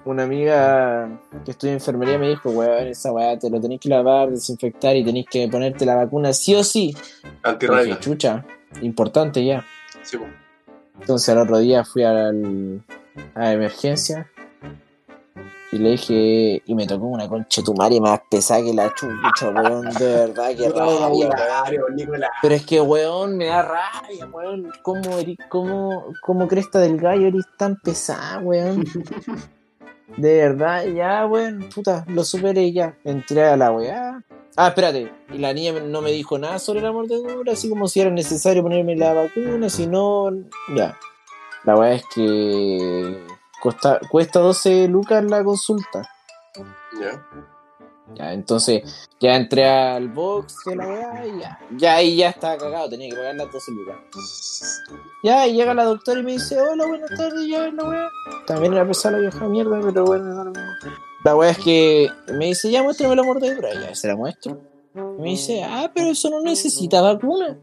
[0.04, 1.08] una amiga
[1.44, 4.96] que estudia en enfermería me dijo, weón, esa weá te lo tenéis que lavar, desinfectar
[4.96, 6.88] y tenéis que ponerte la vacuna sí o sí.
[6.88, 8.00] Dije, Antirrábica.
[8.00, 8.44] chucha,
[8.82, 9.64] importante ya.
[10.02, 10.26] Sí, po.
[11.00, 12.82] Entonces al otro día fui al,
[13.34, 14.30] a emergencia
[15.74, 18.94] y le dije, y me tocó una concha de tu madre más pesada que la
[18.94, 21.30] chucha, weón, de verdad, que rabia.
[22.42, 24.70] Pero es que, weón, me da rabia, weón.
[24.82, 28.84] ¿Cómo, eri- cómo, cómo cresta del gallo eres tan pesada, weón?
[30.16, 32.96] De verdad, ya, weón, puta, lo superé ya.
[33.04, 34.22] Entré a la weá.
[34.56, 35.10] Ah, espérate.
[35.32, 38.62] Y la niña no me dijo nada sobre la mordedura, así como si era necesario
[38.62, 40.30] ponerme la vacuna, si no,
[40.76, 40.96] ya.
[41.64, 43.18] La weá es que
[43.64, 46.06] cuesta, cuesta 12 lucas la consulta.
[47.00, 47.26] Ya.
[48.14, 51.58] Ya, entonces ya entré al box de la weá y ya.
[51.74, 54.82] Ya ahí ya estaba cagado, tenía que pagar las 12 lucas.
[55.22, 58.08] Ya, y llega la doctora y me dice, hola, buenas tardes, ya la weá.
[58.46, 60.52] También era pesada la vieja mierda, pero bueno, no.
[61.24, 64.60] La weá es que me dice, ya muéstrame la mordedura, ya se la muestro.
[64.94, 67.58] Y me dice, ah, pero eso no necesita vacuna.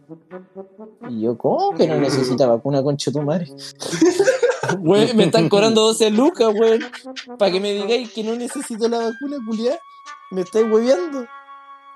[1.07, 3.47] Y yo, ¿cómo que no necesita vacuna, concha tu madre?
[4.79, 6.79] Güey, me están cobrando 12 lucas, güey.
[7.37, 9.79] Para que me digáis que no necesito la vacuna, culiá.
[10.31, 11.25] Me estáis hueveando.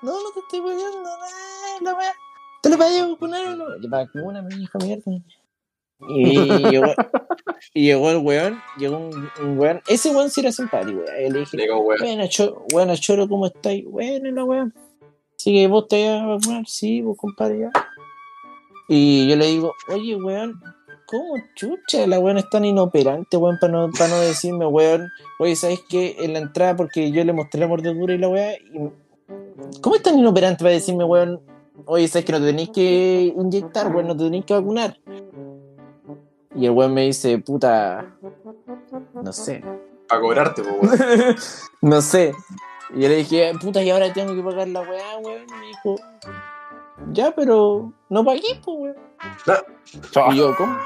[0.01, 2.13] No, no te estoy hueveando, no, la weá.
[2.61, 3.65] ¿Te lo vayas a vacunar o no?
[3.89, 5.03] Vacuna, mi hija mierda.
[6.09, 6.35] Y
[6.69, 6.93] llegó,
[7.73, 9.81] y llegó el weón, llegó un, un weón.
[9.87, 11.25] Ese weón sí era simpático, weón.
[11.25, 12.01] Y le dije, digo, weón.
[12.01, 13.85] Buena, cho buena Choro, ¿cómo estáis?
[13.85, 14.67] Buena la weá.
[15.39, 17.71] Así que vos te vas a vacunar, sí, vos compadre ya.
[18.89, 20.61] Y yo le digo, oye, weón,
[21.05, 22.07] ¿cómo chucha?
[22.07, 26.15] La weón es tan inoperante, weón, para no, para no decirme, weón, oye, ¿sabes qué?
[26.19, 28.91] En la entrada, porque yo le mostré la mordedura y la weá, y...
[29.81, 31.41] ¿cómo es tan inoperante para decirme, weón,
[31.85, 34.97] oye, ¿sabes que no te tenéis que inyectar, weón, no te tenéis que vacunar?
[36.55, 38.15] Y el weón me dice, puta,
[39.13, 39.63] no sé,
[40.07, 41.35] Para cobrarte, weón.
[41.81, 42.33] no sé.
[42.95, 45.43] Y yo le dije, puta, y ahora tengo que pagar la weá, weón.
[45.47, 45.95] Y me dijo,
[47.11, 49.04] ya, pero no pagué, pues, weón.
[50.31, 50.77] Y yo, ¿cómo?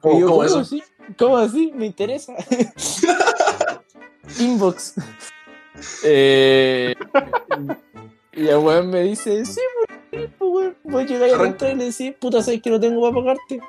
[0.00, 0.58] ¿Cómo, Y yo, cómo eso?
[0.60, 0.82] así?
[1.18, 1.72] ¿Cómo así?
[1.74, 2.34] Me interesa.
[4.40, 4.94] Inbox.
[6.04, 6.94] Eh,
[8.32, 9.60] y el weón me dice, sí,
[10.10, 10.76] pues, weón.
[10.84, 13.60] Voy a llegar a entrar y le decís, puta, ¿sabes que no tengo para pagarte?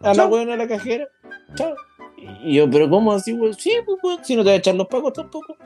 [0.00, 1.08] A la weón, a la cajera.
[1.54, 1.74] Chao.
[2.42, 3.54] Y yo, pero ¿cómo así, weón?
[3.54, 5.56] Sí, pues, weón, si no te va a echar los pagos tampoco.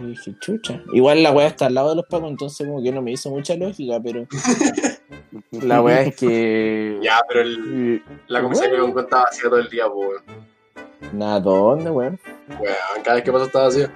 [0.00, 0.82] Y dije, chucha.
[0.92, 3.30] Igual la weá está al lado de los pagos, entonces como que no me hizo
[3.30, 4.26] mucha lógica, pero
[5.52, 6.98] la weá es que...
[7.02, 10.22] Ya, pero el- la comisaría con estaba vacía todo el día, weón.
[11.12, 12.18] Nada, ¿dónde, weón?
[12.60, 13.92] Weón, cada vez que pasa estaba vacía.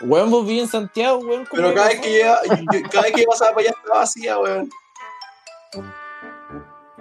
[0.00, 1.44] Weón, vos vivís en Santiago, weón.
[1.44, 2.38] ¿cómo Pero me cada vez que llega,
[2.90, 4.70] cada vez que pasaba para allá estaba vacía, weón.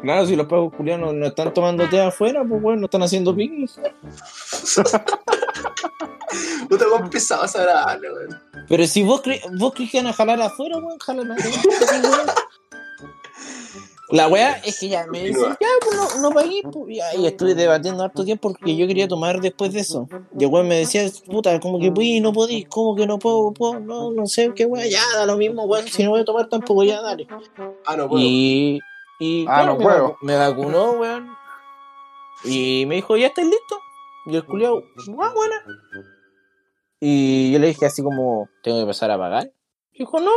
[0.02, 3.36] Claro, si los pagos culianos no están tomando té afuera, pues weón, no están haciendo
[3.36, 3.72] picnic.
[6.70, 8.40] Puta, weón, pesado, desagradable, weón.
[8.68, 12.34] Pero si vos, cre vos crees que van a jalar afuera, weón, jalan afuera.
[14.10, 17.26] La weá es que ya me dicen, ya, pues no, no pagué, pues, ya, y
[17.26, 20.08] estuve debatiendo harto tiempo porque yo quería tomar después de eso.
[20.38, 23.52] Y el weón me decía, puta, como que y no podí, como que no puedo,
[23.52, 26.26] puedo, no, no sé qué weá, ya, da lo mismo, weón, si no voy a
[26.26, 27.28] tomar tampoco, ya, dale.
[27.86, 28.24] Ah, no puedo.
[28.24, 28.80] Y,
[29.20, 30.18] y Ah, claro, no me, puedo.
[30.22, 31.36] me vacunó, weón.
[32.44, 33.80] Y me dijo, ¿ya estás listo?
[34.28, 34.84] Y el culiao,
[35.22, 35.64] ah, buena.
[37.00, 39.52] Y yo le dije así como, ¿tengo que empezar a pagar?
[39.94, 40.32] Dijo, no.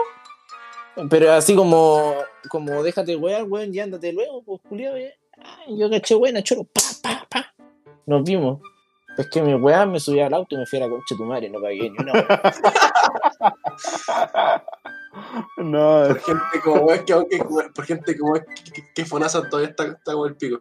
[1.09, 2.15] Pero así como,
[2.49, 4.95] como déjate wear, weón, y ándate luego, pues culiao.
[5.43, 7.55] Ah, yo caché buena, choro, pa, pa, pa.
[8.07, 8.61] Nos vimos.
[9.19, 11.17] Es que mi weá me subí al auto y me fui a la concha de
[11.17, 12.43] tu madre, no pagué ni una weá.
[15.57, 17.39] No, Por gente como weón, que aunque
[17.75, 18.43] por gente como es
[18.73, 20.61] que, que, Fonasa todavía está, está como el pico.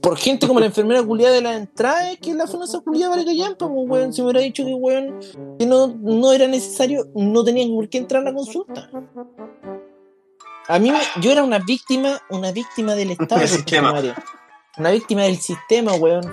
[0.00, 3.24] Por gente como la enfermera culiada de la entrada, es que la FONASA culiada vale
[3.24, 4.12] callampa, pues weón.
[4.12, 5.18] Si me hubiera dicho que weón,
[5.58, 8.88] que no, no era necesario, no tenían por qué entrar a la consulta.
[10.68, 13.94] A mí, me- yo era una víctima, una víctima del Estado, sistema.
[14.78, 16.24] Una víctima del sistema, weón.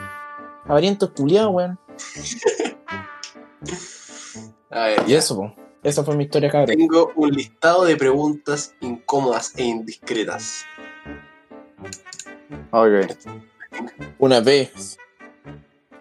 [0.66, 1.80] Avarientos culiados, weón.
[4.70, 5.54] A ver, Y eso, po.
[5.84, 6.76] Esa fue mi historia, cabrón.
[6.78, 10.64] tengo un listado de preguntas incómodas e indiscretas.
[12.72, 12.92] ok.
[14.20, 14.98] Una vez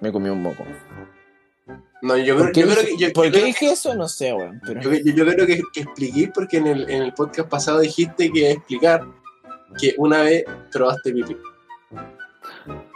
[0.00, 0.64] me comí un moco.
[2.02, 3.94] No, yo creo, ¿Por qué, yo creo que yo, por yo qué creo- dije eso?
[3.94, 4.60] No sé, weón.
[4.66, 4.80] Pero...
[4.82, 8.30] yo- yo- yo creo que, que expliqué porque en el, en el podcast pasado dijiste
[8.32, 9.06] que explicar
[9.78, 11.36] que una vez probaste pipí.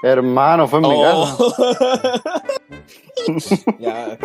[0.02, 1.36] Hermano, fue en mi casa.
[1.38, 1.54] Oh.
[3.78, 4.18] ya,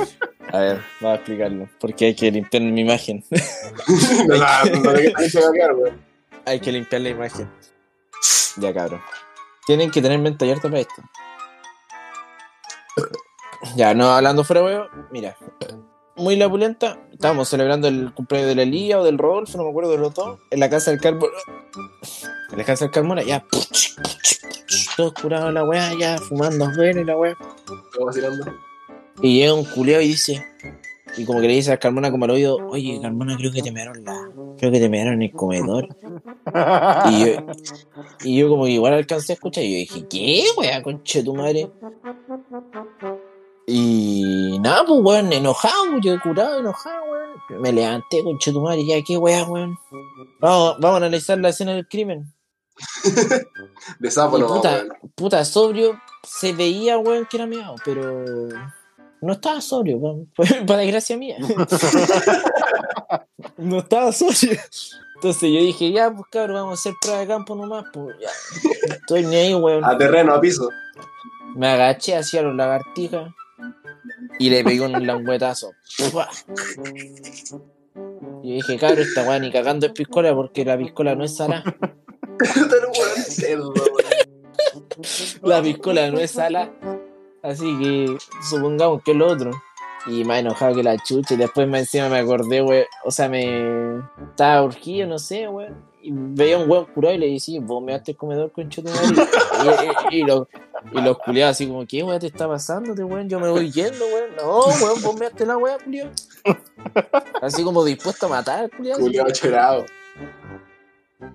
[0.52, 1.70] a ver, voy a explicarlo.
[1.80, 3.24] Porque hay que limpiar mi imagen.
[4.28, 5.92] no, no, no,
[6.46, 7.50] hay que limpiar la imagen.
[8.58, 9.02] Ya, cabrón.
[9.66, 11.02] Tienen que tener mente abierta para esto.
[13.76, 14.88] Ya, no hablando fuera, weón.
[15.12, 15.38] Mira,
[16.20, 17.00] muy la pulenta.
[17.12, 20.14] Estábamos celebrando el cumpleaños de la Lía o del Rodolfo, no me acuerdo de los
[20.14, 20.40] dos.
[20.52, 21.34] En la casa del Carmona.
[22.52, 23.46] En la casa del Carmona, ya.
[24.96, 27.36] Todos curados la weá, ya fumando y la weá.
[29.22, 30.46] Y llega un culeo y dice,
[31.18, 33.72] y como que le dice a Carmona como al oído, oye Carmona, creo que te
[33.72, 34.30] mearon la.
[34.58, 35.88] Creo que te mearon el comedor.
[37.10, 37.46] Y yo,
[38.24, 41.36] y yo como que igual alcancé a escuchar y yo dije, ¿qué, weá, conche tu
[41.36, 41.70] madre?
[43.68, 44.09] Y
[44.60, 47.62] nada, pues weón, enojado, yo curado, enojado, weón.
[47.62, 49.78] Me levanté, conche tu madre, ya, ¿qué weá, weón?
[50.40, 52.34] Vamos, vamos a analizar la escena del crimen.
[54.00, 54.90] De sapo no, puta, weón.
[55.16, 58.24] puta, sobrio, se veía, weón, que era meado, pero
[59.22, 60.32] no estaba sobrio, weón.
[60.68, 61.38] Para desgracia mía.
[63.58, 64.60] no estaba sobrio.
[65.16, 68.30] Entonces yo dije, ya, pues cabrón, vamos a hacer prueba de campo nomás, pues ya.
[68.96, 69.84] Estoy ni ahí, weón.
[69.84, 70.70] A terreno, a piso.
[71.56, 73.32] Me agaché hacia los lagartijas
[74.40, 75.74] y le pegué un languetazo.
[78.42, 81.64] Y dije, cabrón, esta weá ni cagando es piscola porque la piscola no es weón
[83.76, 84.00] weón.
[85.44, 86.72] La piscola no es sala.
[87.44, 88.18] Así que
[88.50, 89.52] supongamos que es lo otro.
[90.08, 91.34] Y más enojado que la chucha.
[91.34, 92.86] Y después más encima me acordé, wey.
[93.04, 94.00] O sea, me
[94.30, 95.70] estaba urgido, no sé, wey.
[96.02, 100.16] Y veía un weón curado y le decía, vos me el comedor con tu y,
[100.16, 100.48] y, y los,
[100.94, 103.28] y los culiados así como, ¿qué weón te está pasando, te weón?
[103.28, 104.36] Yo me voy yendo, weón.
[104.38, 106.12] No, weón, vos me la weá, culiado.
[107.42, 109.02] Así como dispuesto a matar, culiado.
[109.02, 109.86] Culiado chorado.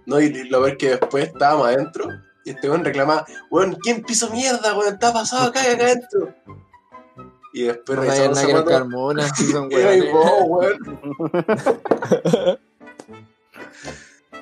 [0.07, 2.09] No, y lo ver que después estábamos adentro
[2.45, 4.95] y este weón reclamaba, weón, ¿quién piso mierda, weón?
[4.95, 6.35] Está pasado acá y acá adentro.
[7.53, 8.65] Y después No hay revisamos.
[8.65, 9.69] Carmona, son
[10.13, 10.79] vos, weón.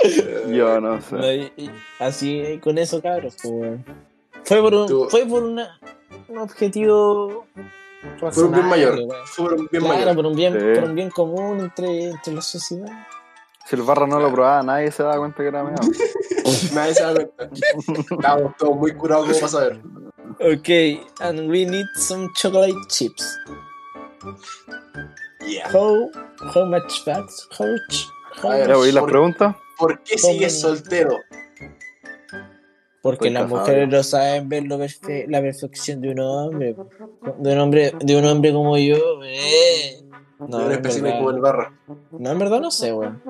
[0.50, 1.14] Yo no sé.
[1.16, 3.80] No, y- y Así, con eso, cabros, pues.
[4.44, 5.78] Fue por un, Tú- fue por una,
[6.28, 7.46] un objetivo.
[8.18, 8.98] Por un bien mayor.
[9.26, 10.16] Fue por un bien Claro, mayor.
[10.16, 10.80] por un bien, Sí.
[10.80, 13.06] por un bien común entre, entre la sociedad.
[13.66, 15.80] Si el barra no lo probaba, nadie se daba cuenta que era meado.
[16.74, 17.48] Nadie se da cuenta.
[18.10, 19.80] Estábamos todos muy curados como para saber.
[20.40, 20.68] Ok,
[21.20, 23.24] and we need some chocolate chips.
[25.46, 25.68] Yeah.
[25.72, 26.10] How,
[26.54, 27.48] how much bucks?
[27.58, 28.06] How much?
[28.42, 28.82] how A ver, ¿Ya much?
[28.84, 29.56] oí las por- preguntas?
[29.82, 31.18] ¿Por qué sigues soltero?
[33.02, 36.76] Porque las mujeres no saben ver lo perfe- la perfección de un hombre.
[37.38, 38.96] De un hombre, de un hombre como yo.
[39.24, 39.98] Eh.
[40.38, 40.80] No, No,
[41.18, 41.72] como el barra.
[42.12, 43.20] no, en verdad no sé, weón.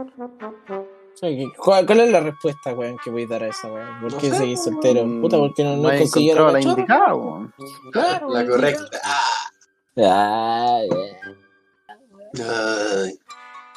[1.58, 4.00] ¿Cuál, es la respuesta, weón, que voy a dar a esa, weón?
[4.00, 5.04] ¿Por No qué sé, seguís soltero?
[5.20, 6.60] Puta, porque no, no, a encontrado la cachorra?
[6.72, 7.54] indicada, weón.
[7.92, 9.00] Claro, La la correcta.
[9.04, 10.78] Ah.
[10.84, 10.88] Ay.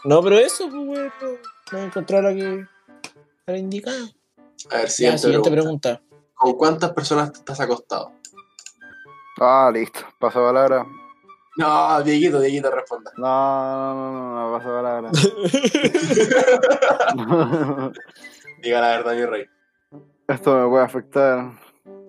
[0.05, 1.11] No, pero eso, pues, weón.
[1.71, 2.65] No, encontré la que.
[3.47, 3.97] a la indicada.
[4.71, 5.99] A ver, Ya, siguiente, siguiente pregunta.
[5.99, 6.33] pregunta.
[6.35, 8.11] ¿Con cuántas personas te estás acostado?
[9.39, 9.99] Ah, listo.
[10.19, 10.85] Paso palabra.
[11.57, 13.11] No, Dieguito, Dieguito responda.
[13.17, 15.09] No, no, no, no, no, paso palabra.
[18.61, 19.45] Diga la verdad, mi rey.
[20.27, 21.51] Esto me puede afectar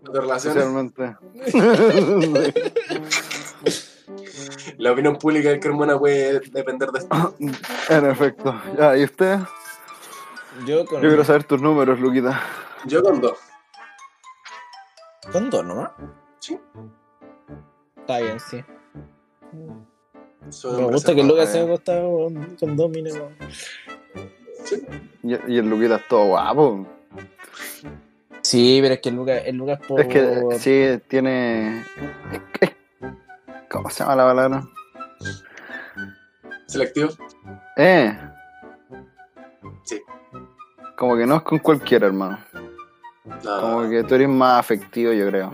[0.05, 0.64] ¿Tu relaciones?
[0.64, 1.16] socialmente.
[4.79, 7.35] La opinión pública del Carmona puede depender de esto.
[7.88, 8.55] En efecto.
[8.79, 9.38] Ya, ¿y usted?
[10.66, 11.03] Yo con.
[11.03, 12.40] Yo quiero saber tus números, Luquita.
[12.87, 13.38] Yo con dos.
[15.33, 15.92] Con dos, ¿no?
[16.38, 16.59] Sí.
[17.97, 18.64] Está bien, sí.
[20.51, 21.29] Soy Me gusta que reservado.
[21.29, 23.14] Lucas se haya acostado con, con dos minas.
[23.14, 23.37] weón.
[25.23, 26.87] Y, y el Luquita es todo guapo.
[28.42, 30.01] Sí, pero es que el Lucas, el Lucas por.
[30.01, 31.81] Es que sí, tiene.
[31.81, 32.77] es que-
[33.70, 34.64] ¿Cómo se llama la palabra?
[36.66, 37.11] Selectivo.
[37.76, 38.16] Eh.
[39.85, 40.00] Sí.
[40.96, 42.38] Como que no es con cualquiera, hermano.
[43.44, 45.52] No, Como que tú eres más afectivo, yo creo.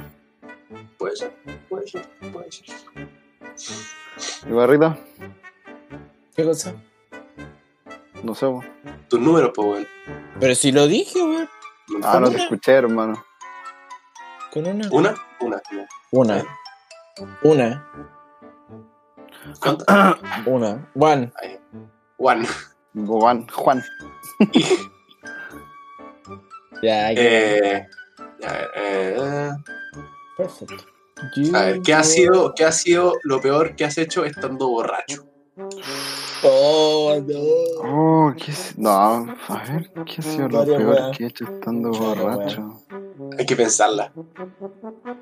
[0.99, 1.33] puede ser,
[1.69, 2.67] puede ser, puede ser.
[4.49, 4.97] ¿Y barrita?
[6.37, 6.75] ¿Qué cosa?
[8.23, 8.47] No sé.
[8.47, 8.63] po.
[9.09, 9.89] Tus números, pues, weón.
[10.39, 11.49] Pero si lo dije, weón.
[12.03, 12.45] Ah, no te una?
[12.45, 13.25] escuché, hermano.
[14.53, 14.89] Con una.
[14.91, 15.15] ¿Una?
[15.41, 15.63] Una.
[15.73, 15.87] ya.
[16.11, 16.45] Una.
[17.43, 17.89] Una.
[20.47, 20.91] Una.
[20.95, 21.33] One.
[21.43, 21.59] Ahí.
[22.19, 22.47] One.
[22.95, 23.47] Juan.
[23.49, 23.83] Juan.
[26.83, 27.13] Ya.
[27.13, 27.87] Eh,
[28.45, 29.51] a ver, eh,
[30.37, 30.85] Perfecto.
[31.55, 35.25] a ver, ¿qué ha sido, qué ha sido lo peor que has hecho estando borracho?
[36.43, 37.39] Oh, no.
[37.85, 38.77] Oh, ¿qué es?
[38.77, 42.83] No, a ver, ¿qué ha sido lo peor que he hecho estando borracho?
[43.39, 44.13] Hay que pensarla.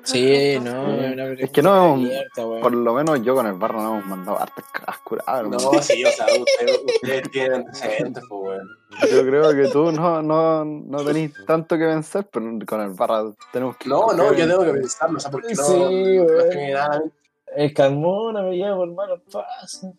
[0.03, 2.61] Sí, no, es una Es que no- abierta, weón.
[2.61, 5.47] Por lo menos yo con el barro no hemos mandado hartas cagas curadas.
[5.47, 8.67] No, sí, o sea, ustedes, ustedes tienen antecedentes, pues, weón.
[9.11, 13.23] Yo creo que tú no, no, no tenés tanto que pensar, pero con el barra
[13.51, 13.89] tenemos que.
[13.89, 17.13] No, no, yo tengo que pensarlo, o sea, porque no, Sí, no weón.
[17.55, 19.91] El Carmona me lleva por malos pasos.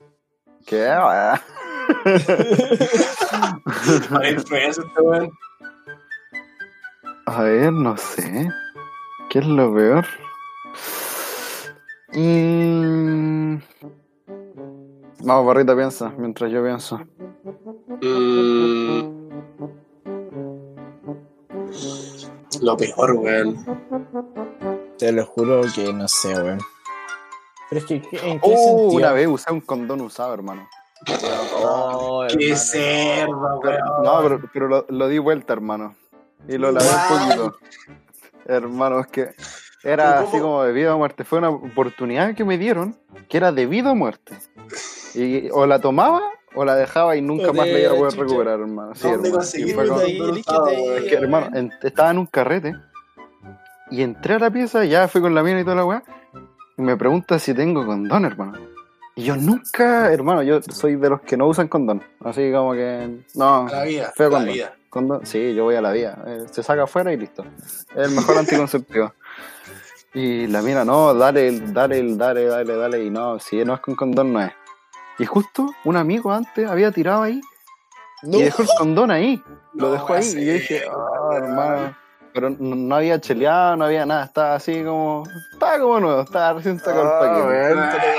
[0.65, 0.77] ¿Qué?
[0.79, 1.43] wea?
[4.11, 5.31] A ver, influencia este weón.
[7.35, 8.49] A ver, no sé.
[9.31, 10.05] ¿Qué es lo peor?
[12.13, 13.57] Mm...
[15.25, 16.99] Vamos, barrita, piensa, mientras yo pienso.
[18.03, 19.23] Mm.
[22.61, 23.65] Lo peor, weón.
[24.99, 26.59] Te lo juro que no sé, weón.
[27.71, 28.49] Pero es que, ¿en qué Oh,
[28.81, 28.89] sentido?
[28.99, 30.69] una vez usé un condón usado, hermano.
[31.65, 34.05] Oh, Qué Pero- weón.
[34.05, 35.97] no, pero, pero lo, lo di vuelta, hermano.
[36.49, 37.57] Y lo lavé un poquito.
[38.47, 39.21] Hermano, es que
[39.85, 41.25] era ¿Pero así como de vida o muerte.
[41.25, 42.97] Fue una oportunidad que me dieron
[43.29, 44.37] que era de vida o muerte.
[45.15, 46.21] Y o la tomaba
[46.55, 48.23] o la dejaba y nunca más la iba a poder Chucha.
[48.25, 48.95] recuperar, hermano.
[48.95, 49.35] Sí, ¿Dónde hermano.
[49.37, 50.97] conseguí Y fue una con- ahí, condón líquete usado, ahí, weón?
[50.99, 52.75] Es que, hermano, en- estaba en un carrete
[53.91, 56.03] y entré a la pieza, ya fui con la mina y toda la weá,
[56.77, 58.59] y me pregunta si tengo condón, hermano.
[59.15, 62.03] Y yo nunca, hermano, yo soy de los que no usan condón.
[62.25, 64.55] Así como que, no, A la vida, Feo a la condón.
[64.55, 64.75] vida.
[64.89, 66.17] condón, sí, yo voy a la vía.
[66.27, 67.45] Eh, se saca afuera y listo.
[67.95, 69.13] Es el mejor anticonceptivo.
[70.15, 73.05] Y la mina, no, dale, dale, dale, dale, dale.
[73.05, 74.53] Y no, si no es con condón, no es.
[75.19, 77.41] Y justo un amigo antes había tirado ahí
[78.23, 78.39] No.
[78.39, 79.43] y dejó el condón ahí.
[79.75, 81.45] lo dejó ahí sí, y yo dije, ah, weón.
[81.45, 81.97] hermano.
[82.35, 85.23] Pero no, había cheleado, no había nada, estaba así como.
[85.53, 88.11] Estaba como nuevo, estaba recién sacado Ah, el paquete.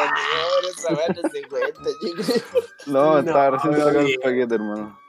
[0.89, 0.99] Weón.
[0.99, 2.87] Esa weá no se cuenta, chicos.
[2.87, 4.99] No, estaba recién no, sacado el paquete, hermano.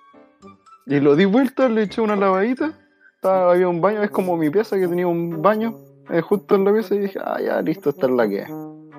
[0.87, 2.79] Y lo di vuelta, le eché una lavadita.
[3.15, 5.79] Estaba, había un baño, es como mi pieza que tenía un baño
[6.11, 8.49] eh, justo en la pieza y dije, ah, ya, listo, esta es la que es.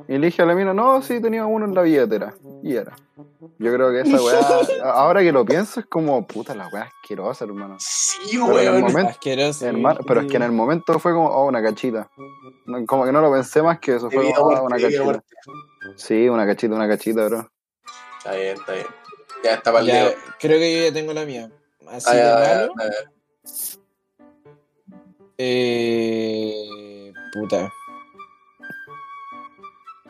[0.08, 2.34] Y le dije a la mina, no, sí, tenía uno en la billetera.
[2.62, 2.96] Y era.
[3.58, 4.40] Yo creo que esa weá,
[4.94, 7.78] ahora que lo pienso, es como, puta, la weá asquerosa, hermano.
[7.80, 8.82] Sí, Pero en el weón.
[8.84, 9.66] momento- Asqueroso.
[9.66, 12.10] Hermano, pero es que en el momento fue como, oh, una cachita.
[12.66, 15.24] No, Como que no lo pensé más que eso, fue como, ah, una cachita.
[15.96, 17.50] Sí, una cachita, una cachita, bro.
[18.20, 18.88] Está bien, está bien.
[19.44, 20.14] Ya está para el Ya, dedo.
[20.40, 21.50] creo que yo ya tengo la mía.
[21.90, 22.74] Así de malo.
[22.78, 22.92] ya, ya.
[25.38, 27.70] Eh, puta.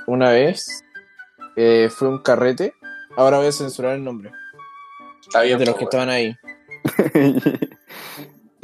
[0.07, 0.83] Una vez
[1.55, 2.73] eh, fue un carrete.
[3.17, 4.31] Ahora voy a censurar el nombre
[5.21, 6.35] Está bien, de los que estaban ahí.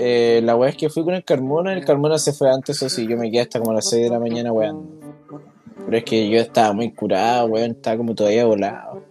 [0.03, 1.73] Eh, la weá es que fui con el Carmona.
[1.73, 3.05] El Carmona se fue antes, o sí.
[3.05, 4.99] Yo me quedé hasta como a las 6 de la mañana, weón.
[5.85, 7.71] Pero es que yo estaba muy curado, weón.
[7.71, 9.03] Estaba como todavía volado.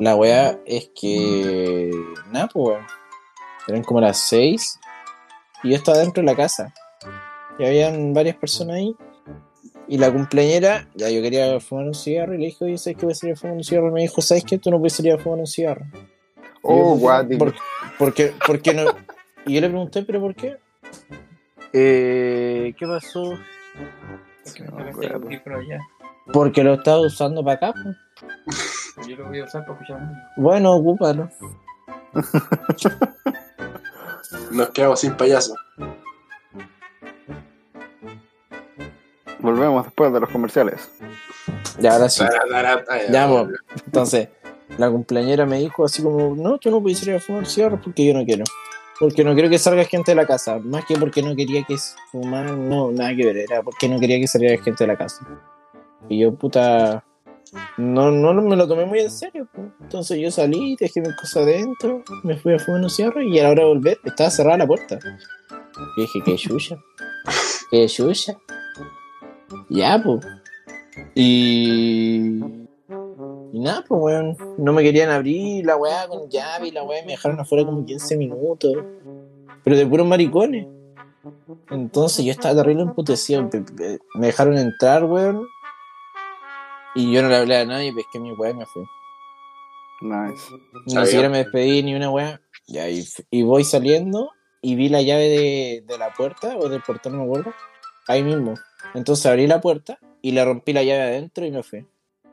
[0.00, 1.92] La weá es que.
[2.32, 2.86] Nada, pues, weón.
[3.68, 4.80] Eran como las 6.
[5.62, 6.74] Y yo estaba dentro de la casa.
[7.60, 8.96] Y habían varias personas ahí.
[9.90, 12.32] Y la cumpleañera, ya yo quería fumar un cigarro.
[12.34, 13.88] Y le dije, oye, ¿sabes que voy a salir a fumar un cigarro?
[13.88, 14.56] Y me dijo, ¿sabes qué?
[14.56, 15.84] Tú no puedes salir a fumar un cigarro.
[16.62, 17.44] oh, guático.
[17.44, 17.54] ¿por,
[17.98, 18.84] por qué, por qué no?
[19.46, 20.58] Y yo le pregunté, ¿pero por qué?
[21.72, 23.36] Eh, ¿Qué pasó?
[24.54, 25.80] Que me sacaste el audífono ya.
[26.32, 27.74] Porque lo estaba usando para acá.
[27.82, 27.96] pues.
[29.08, 29.98] Yo lo voy a usar para escuchar.
[30.36, 31.28] Bueno, ocúpalo.
[34.52, 35.56] Nos quedamos sin payaso.
[39.50, 40.88] Volvemos después de los comerciales.
[41.80, 42.22] Ya, ahora sí.
[43.10, 43.48] Ya, po.
[43.84, 44.28] Entonces,
[44.78, 48.06] la cumpleañera me dijo así como, no, tú no puedes ir a fumar cigarros porque
[48.06, 48.44] yo no quiero.
[49.00, 50.60] Porque no quiero que salga gente de la casa.
[50.60, 51.76] Más que porque no quería que
[52.12, 53.38] fumaran, no, nada que ver.
[53.38, 55.26] Era porque no quería que saliera gente de la casa.
[56.08, 57.04] Y yo, puta,
[57.76, 59.48] no, no me lo tomé muy en serio.
[59.52, 59.62] po.
[59.80, 63.44] Entonces yo salí, dejé mis cosas adentro, me fui a fumar un cigarro y a
[63.44, 64.98] la hora de volver estaba cerrada la puerta.
[65.96, 66.76] Y dije, qué chucha.
[67.72, 68.36] Qué chucha.
[69.68, 70.20] Ya, pues.
[71.14, 72.40] Y...
[73.52, 74.36] Y nada, pues, weón.
[74.58, 77.84] No me querían abrir la weá con llave y la weá me dejaron afuera como
[77.84, 78.72] 15 minutos.
[79.64, 80.66] Pero de puros maricones.
[81.70, 83.48] Entonces yo estaba terrible emputecido.
[84.14, 85.44] Me dejaron entrar, weón.
[86.94, 88.82] Y yo no le hablé a nadie, pesqué mi weá y me fui.
[90.02, 90.42] Nice.
[90.86, 92.40] Ni siquiera me despedí ni una weá.
[92.66, 94.30] Y, f- y voy saliendo
[94.62, 97.52] y vi la llave de, de la puerta o del portón, no me acuerdo.
[98.08, 98.54] Ahí mismo.
[98.94, 101.86] Entonces abrí la puerta y le rompí la llave adentro y me fui.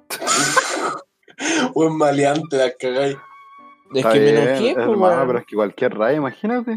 [1.74, 3.18] Buen maleante, la cagáis.
[3.94, 6.76] Es que me enojé, pues, hermano, pero es que cualquier raya, imagínate.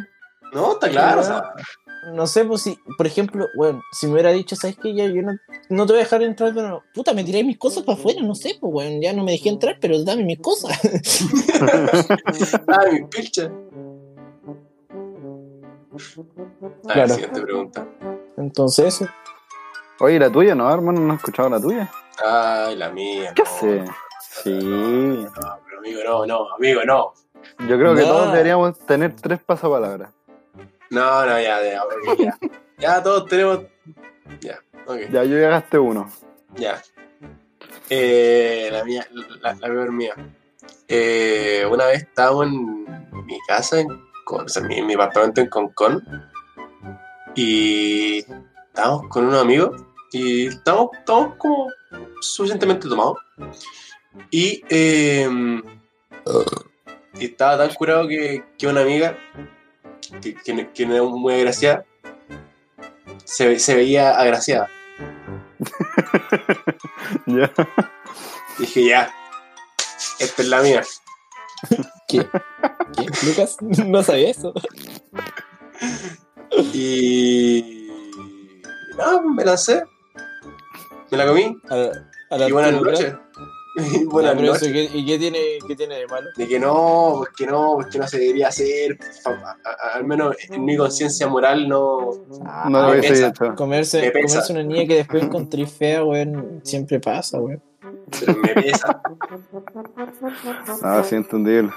[0.52, 1.20] No, está claro.
[1.20, 1.42] o sea,
[2.12, 4.94] No sé, pues si, por ejemplo, bueno, si me hubiera dicho, ¿sabes qué?
[4.94, 5.32] Ya yo no,
[5.70, 8.34] no te voy a dejar entrar, pero puta, me tiré mis cosas para afuera, no
[8.34, 10.78] sé, pues bueno, ya no me dejé entrar, pero dame mis cosas.
[12.68, 13.50] ah, mi pilcha.
[16.88, 17.14] A ver, Claro.
[17.14, 17.88] siguiente pregunta.
[18.36, 19.08] Entonces, eso.
[20.00, 21.90] Oye, la tuya, no, hermano, no has escuchado la tuya.
[22.24, 23.32] Ay, la mía.
[23.34, 23.48] ¿Qué no.
[23.48, 23.84] hace?
[24.20, 24.52] Sí.
[24.62, 25.30] No,
[25.64, 27.12] pero amigo, no, no, amigo, no.
[27.68, 30.10] Yo creo que todos deberíamos tener tres pasapalabras.
[30.90, 31.82] No, no, ya, ya,
[32.18, 32.38] ya.
[32.78, 33.60] Ya todos tenemos.
[34.40, 36.10] Ya, ok, Ya, yo ya gasté uno.
[36.54, 36.80] ya.
[37.90, 39.06] Eh, la mía,
[39.40, 40.14] la, la peor mía.
[40.88, 42.84] Eh, una vez estábamos en
[43.26, 43.88] mi casa, en,
[44.24, 46.02] Con- o sea, mi, mi apartamento en Concón,
[47.34, 48.18] y
[48.68, 49.82] estábamos con unos amigos,
[50.12, 51.68] y estábamos, estábamos como
[52.20, 53.18] suficientemente tomados.
[54.30, 55.28] Y, eh,
[57.14, 59.16] y estaba tan curado que, que una amiga,
[60.20, 61.84] que, que, no- que no era muy agraciada,
[63.24, 64.68] se, se veía agraciada.
[67.26, 67.50] Ya.
[68.58, 69.12] Dije, ya,
[70.18, 70.82] esta es la mía.
[72.08, 72.26] ¿Qué?
[72.96, 73.06] ¿Qué?
[73.26, 73.56] ¿Lucas?
[73.60, 74.52] No sabía eso.
[76.72, 77.88] Y.
[78.96, 79.82] No, me lancé.
[81.10, 81.56] Me la comí.
[81.68, 81.92] A la-
[82.30, 83.14] a la Y buenas noches.
[83.76, 84.72] Y buenas noches.
[84.72, 86.28] ¿qué- ¿Y qué tiene, qué tiene de malo?
[86.36, 88.98] De que no, pues que no, pues que no se debería hacer.
[89.24, 89.30] A-
[89.64, 92.10] a- Al menos en mi conciencia moral no.
[92.68, 93.54] No lo me hubiese hecho.
[93.54, 97.62] Comerse, comerse una niña que después encontré fea, weón, siempre pasa, weón.
[98.18, 99.00] Pero me pesa.
[100.82, 101.70] Ah, sí, entendible.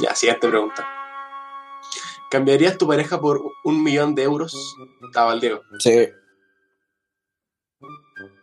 [0.00, 0.86] Ya, siguiente pregunta.
[2.30, 4.54] ¿Cambiarías tu pareja por un millón de euros?
[5.04, 5.62] Estaba el Diego.
[5.80, 6.08] Sí,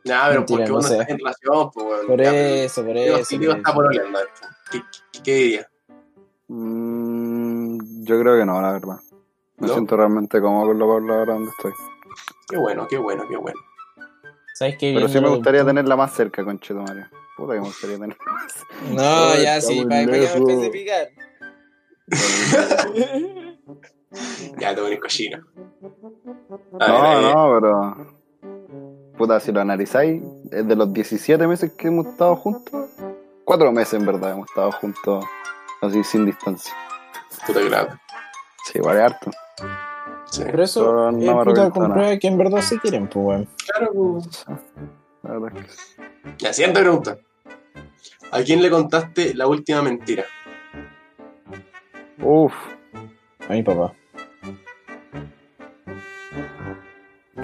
[0.06, 0.94] Nah, pero Mentira, porque no vos no sé.
[0.96, 3.18] estás en relación, pues, por eso, por eso.
[3.18, 3.74] está eso.
[3.74, 4.20] por oleando,
[4.72, 4.82] ¿qué,
[5.12, 5.68] qué, qué diría?
[6.48, 8.98] Mm, Yo creo que no, la verdad.
[9.58, 9.74] Me ¿No?
[9.74, 11.72] siento realmente cómodo con lo Pablo ahora donde estoy.
[12.48, 13.60] Qué bueno, qué bueno, qué bueno.
[14.54, 14.92] ¿Sabes qué?
[14.96, 17.08] Pero sí me gustaría tenerla más cerca, conchito Mario.
[17.36, 18.76] Puta que me gustaría tenerla más cerca.
[18.92, 19.02] No,
[19.32, 20.36] Ay, ya sí, para que lejos.
[20.50, 21.10] especificar.
[24.58, 25.40] Ya te pones cochino.
[26.80, 28.15] A No, ver, no, pero.
[29.18, 32.90] Puta, si lo analizáis, es de los 17 meses que hemos estado juntos.
[33.46, 35.26] Cuatro meses en verdad hemos estado juntos
[35.82, 36.74] así sin distancia.
[37.48, 38.02] puta que la-
[38.66, 39.32] Sí, vale harto.
[40.32, 40.42] Sí.
[40.44, 43.48] Pero eso Pero no eh, puta, comprueba que en verdad se quieren, pues, weón.
[43.68, 44.46] Claro, pues.
[45.24, 46.02] La verdad es que sí.
[46.40, 47.18] La siguiente pregunta.
[48.32, 50.26] ¿A quién le contaste la última mentira?
[52.22, 52.54] Uf,
[53.48, 53.94] A mi papá.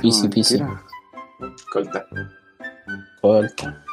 [0.01, 0.57] Pisi, pisi.
[0.59, 0.83] mentira.
[1.71, 2.05] Colta.
[3.21, 3.83] Corta.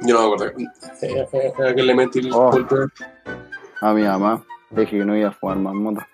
[0.00, 0.58] Yo no me acuerdo.
[1.02, 2.50] Eh, eh, ¿A quién le mentí el Oh.
[2.50, 2.76] Colta?
[3.80, 4.44] A mi mamá.
[4.70, 6.08] Dije que no iba a fumar más mota.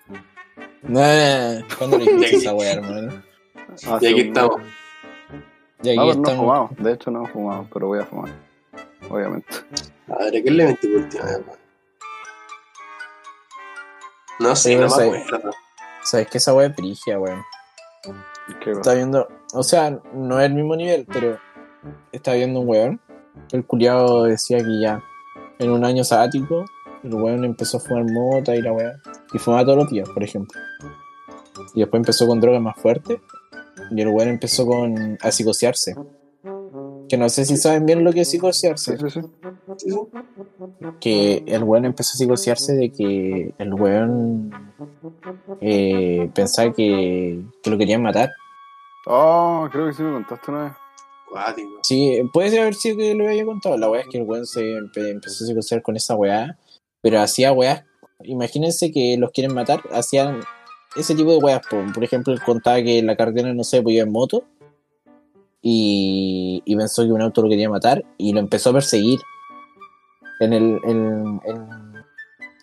[0.83, 3.23] Nah, ¿cuándo le dijiste esa weá, hermano?
[4.01, 4.61] Y aquí estamos.
[5.81, 6.35] Y aquí No, no he estamos.
[6.37, 6.69] fumado.
[6.77, 8.31] De hecho, no he fumado, pero voy a fumar.
[9.09, 9.47] Obviamente.
[10.09, 11.45] A ver, ¿a quién le mentí por última vez?
[11.47, 11.55] man?
[14.39, 15.17] No sé, Sí, no no me sé.
[15.23, 15.51] acuerdo.
[16.03, 17.43] ¿Sabes que esa weá es brigia, weón?
[18.61, 18.71] ¿Qué?
[18.71, 21.37] Está viendo, o sea, no es el mismo nivel, pero
[22.11, 22.99] está viendo un weón.
[23.51, 25.03] El culiado decía que ya
[25.59, 26.65] en un año sabático,
[27.03, 28.93] el weón empezó a fumar mota y la weá.
[29.33, 30.59] Y fumaba todos los días, por ejemplo.
[31.75, 33.19] Y después empezó con drogas más fuertes.
[33.91, 35.95] Y el weón empezó con a psicosearse.
[37.07, 38.97] Que no sé si saben bien lo que es psicosearse.
[38.97, 39.27] Sí, sí, sí.
[39.77, 40.87] Sí, sí.
[40.99, 44.51] que el weón empezó a psicosearse de que el weón
[45.61, 48.31] eh, pensaba que, que lo querían matar.
[49.05, 50.73] Oh, creo que sí me contaste una vez.
[51.29, 51.69] Cuático.
[51.81, 53.77] Sí, puede haber sido que lo había contado.
[53.77, 56.57] La weá es que el weón se empe- empezó a psicosear con esa weá,
[57.01, 57.83] pero hacía weás.
[58.23, 60.41] Imagínense que los quieren matar, hacían
[60.95, 61.61] ese tipo de weas.
[61.67, 64.43] Por, por ejemplo, él contaba que la carretera no se podía en moto
[65.61, 69.19] y, y pensó que un auto lo quería matar y lo empezó a perseguir
[70.39, 71.67] en, el, en, en,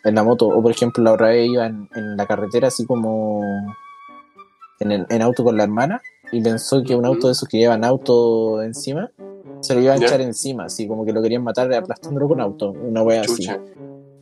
[0.05, 0.47] en la moto.
[0.47, 3.43] O por ejemplo, la otra vez iba en, en la carretera así como
[4.78, 6.01] en, el, en auto con la hermana
[6.33, 9.11] y pensó que un auto de esos que llevan auto encima
[9.61, 10.07] se lo iba a Ya.
[10.07, 13.47] echar encima, así como que lo querían matar aplastándolo con auto, una wea así.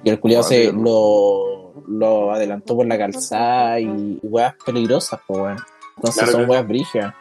[0.03, 5.41] Y el culiado se lo, lo adelantó por la calzada y, y weas peligrosas, pues
[5.41, 5.57] weón.
[5.97, 6.53] Entonces Claro, son claro.
[6.53, 7.15] weas brigias.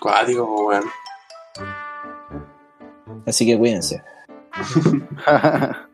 [0.00, 0.84] Cuático, po, weón.
[3.26, 4.02] Así que cuídense.
[5.26, 5.86] a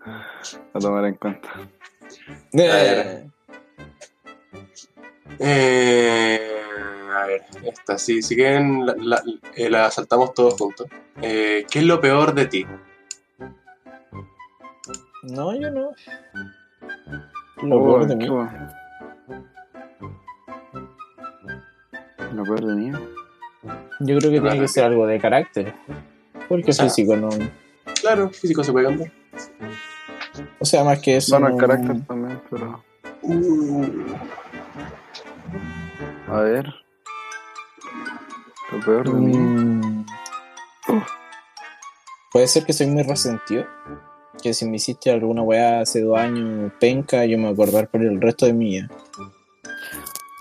[0.80, 1.48] tomar en cuenta.
[2.52, 3.26] ver.
[5.38, 6.52] Eh,
[7.22, 9.22] a ver, esta, si, si quieren, la, la,
[9.54, 10.86] eh, la saltamos todos juntos.
[11.22, 12.66] Eh, ¿Qué es lo peor de ti?
[15.22, 15.92] No, yo no.
[17.62, 18.28] Lo Oh, peor de mí.
[18.28, 18.68] bueno.
[22.34, 22.92] Lo peor de mí.
[24.00, 25.74] Yo creo que tiene que ser algo de carácter.
[26.48, 27.30] Porque O sea, físico no.
[28.00, 29.10] Claro, físico se puede cambiar.
[30.58, 31.38] O sea, más que eso.
[31.38, 32.84] Bueno, el carácter también, pero.
[36.28, 36.85] A ver.
[38.72, 39.36] Lo peor de mí.
[39.36, 40.04] Mm.
[42.32, 43.64] Puede ser que soy muy resentido.
[44.42, 47.88] Que si me hiciste alguna weá hace dos años, penca, yo me voy a acordar
[47.88, 48.88] por el resto de mi vida.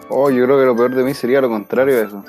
[0.10, 2.24] Oh, yo creo que lo peor de mí sería lo contrario de eso.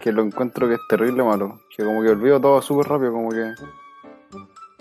[0.00, 1.60] Que lo encuentro que es terrible malo.
[1.76, 3.54] Que como que olvido todo súper rápido, como que.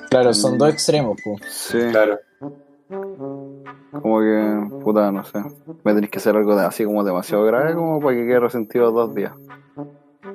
[0.10, 0.58] Claro, son Mm.
[0.58, 1.42] dos extremos, pues.
[1.54, 2.18] Sí, Claro.
[4.02, 4.68] como que.
[4.84, 5.40] Puta, no sé.
[5.84, 8.92] Me tenéis que hacer algo de, así como demasiado grave como para que quede resentido
[8.92, 9.34] dos días.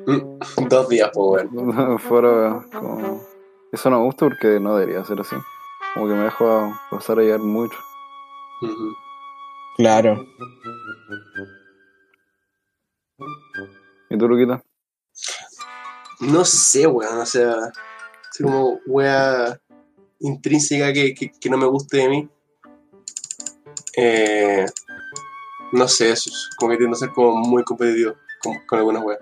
[0.68, 1.98] Dos días, pues, weón.
[1.98, 3.22] Fuera como.
[3.72, 5.36] Eso no me gusta porque no debería ser así.
[5.94, 7.78] Como que me dejo pasar a llegar mucho.
[9.76, 10.26] Claro.
[14.10, 14.62] ¿Y tú, Luquita?
[16.20, 17.54] No sé, weón, o sea,
[18.30, 19.58] así como wea
[20.20, 22.28] intrínseca que, que, que no me guste de mí.
[23.96, 24.66] Eh,
[25.72, 29.02] no sé, eso es como que tiendo a ser como muy competitivo con, con algunas
[29.02, 29.20] weas.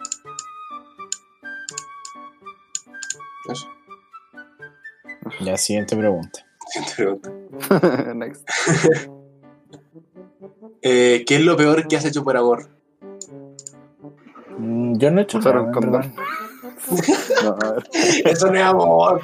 [3.48, 3.68] Eso,
[5.40, 6.40] Ya, siguiente pregunta.
[6.68, 7.30] siguiente pregunta.
[8.14, 8.48] Next.
[10.82, 12.68] Eh, ¿Qué es lo peor que has hecho por amor?
[14.58, 15.90] Mm, Yo no he hecho Usar nada, un.
[17.44, 17.56] No.
[18.24, 19.20] Eso no es amor.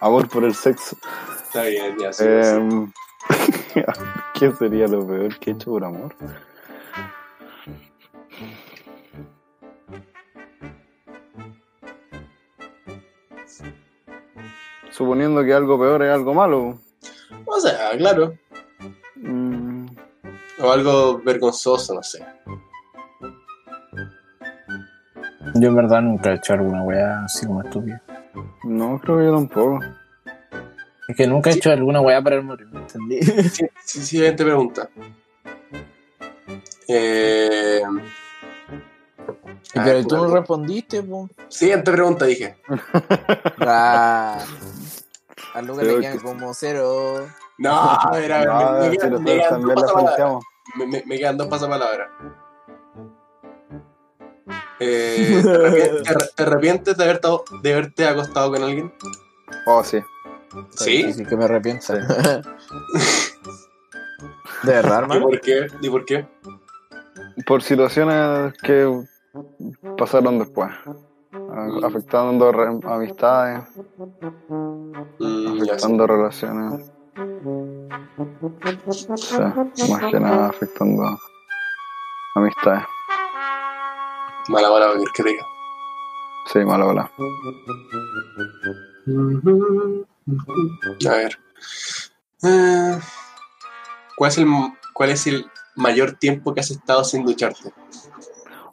[0.00, 0.96] Amor por el sexo.
[1.44, 2.24] Está bien, ya sí.
[2.24, 2.28] sí.
[2.28, 2.92] Em,
[4.34, 6.14] ¿Qué sería lo peor que he hecho por amor?
[14.98, 16.76] Suponiendo que algo peor es algo malo.
[17.46, 18.34] O sea, claro.
[20.60, 22.26] O algo vergonzoso, no sé.
[25.54, 28.02] Yo en verdad nunca he hecho alguna weá así como estúpida.
[28.64, 29.78] No, creo que yo tampoco.
[31.06, 33.20] Es que nunca he hecho alguna weá para el morir, ¿me entendí?
[33.22, 34.88] Sí, sí, siguiente pregunta.
[36.88, 37.82] Eh,
[39.74, 41.30] Pero ah, tú no respondiste, po.
[41.46, 42.56] Siguiente pregunta, dije.
[43.60, 44.38] Ah,
[45.58, 47.26] a Lucas Creo le quedan que- como cero.
[47.58, 50.42] No, a ver, a ver, No, me, me quedan, me quedan dos la pasapalabras.
[50.76, 52.08] Me, me- me quedan dos pasapalabras.
[54.80, 58.94] Eh, ¿te, arrepientes, te arre- te arrepientes de, haber tao- de haberte acostado con alguien?
[59.66, 60.00] Oh, sí.
[60.70, 61.12] ¿Sí?
[61.12, 61.94] Sí, que me arrepiento.
[64.62, 65.20] De verdad, ¿Y hermano.
[65.22, 65.66] por qué?
[65.80, 66.28] ¿Y por qué?
[67.44, 69.04] Por situaciones que
[69.96, 70.70] pasaron después.
[71.30, 72.48] Afectando
[72.88, 73.64] amistades,
[75.18, 76.90] Mm, afectando relaciones.
[79.90, 81.02] Más que nada afectando
[82.34, 82.84] amistades.
[84.48, 85.46] Mala cualquier que diga.
[86.46, 87.10] Sí, mala bola.
[91.06, 91.38] A ver.
[92.44, 92.98] Eh,
[94.16, 94.46] ¿cuál, es el,
[94.94, 97.72] ¿Cuál es el mayor tiempo que has estado sin ducharte?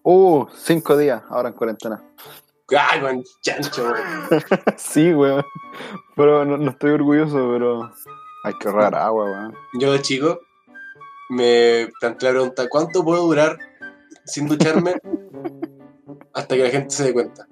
[0.04, 2.02] Uh, cinco días ahora en cuarentena.
[2.70, 3.84] ¡Ay, chancho!
[3.84, 4.42] weón.
[4.78, 5.44] sí, weón.
[6.16, 7.92] Pero no, no estoy orgulloso, pero
[8.44, 9.56] hay que ahorrar agua, weón.
[9.74, 10.40] Yo de chico
[11.30, 13.58] me planteé la pregunta: ¿cuánto puedo durar
[14.26, 14.96] sin ducharme
[16.34, 17.48] hasta que la gente se dé cuenta?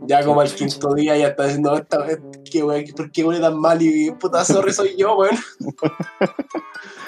[0.00, 2.18] Ya como al quinto día ya está diciendo, esta vez,
[2.50, 2.84] ¿qué, weón?
[2.94, 3.80] ¿por qué huele tan mal?
[3.80, 5.36] Y puta, sorry, soy yo, weón.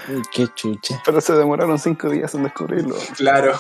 [0.09, 1.03] Uy, qué chucha.
[1.05, 2.97] Pero se demoraron cinco días en descubrirlo.
[3.17, 3.53] Claro.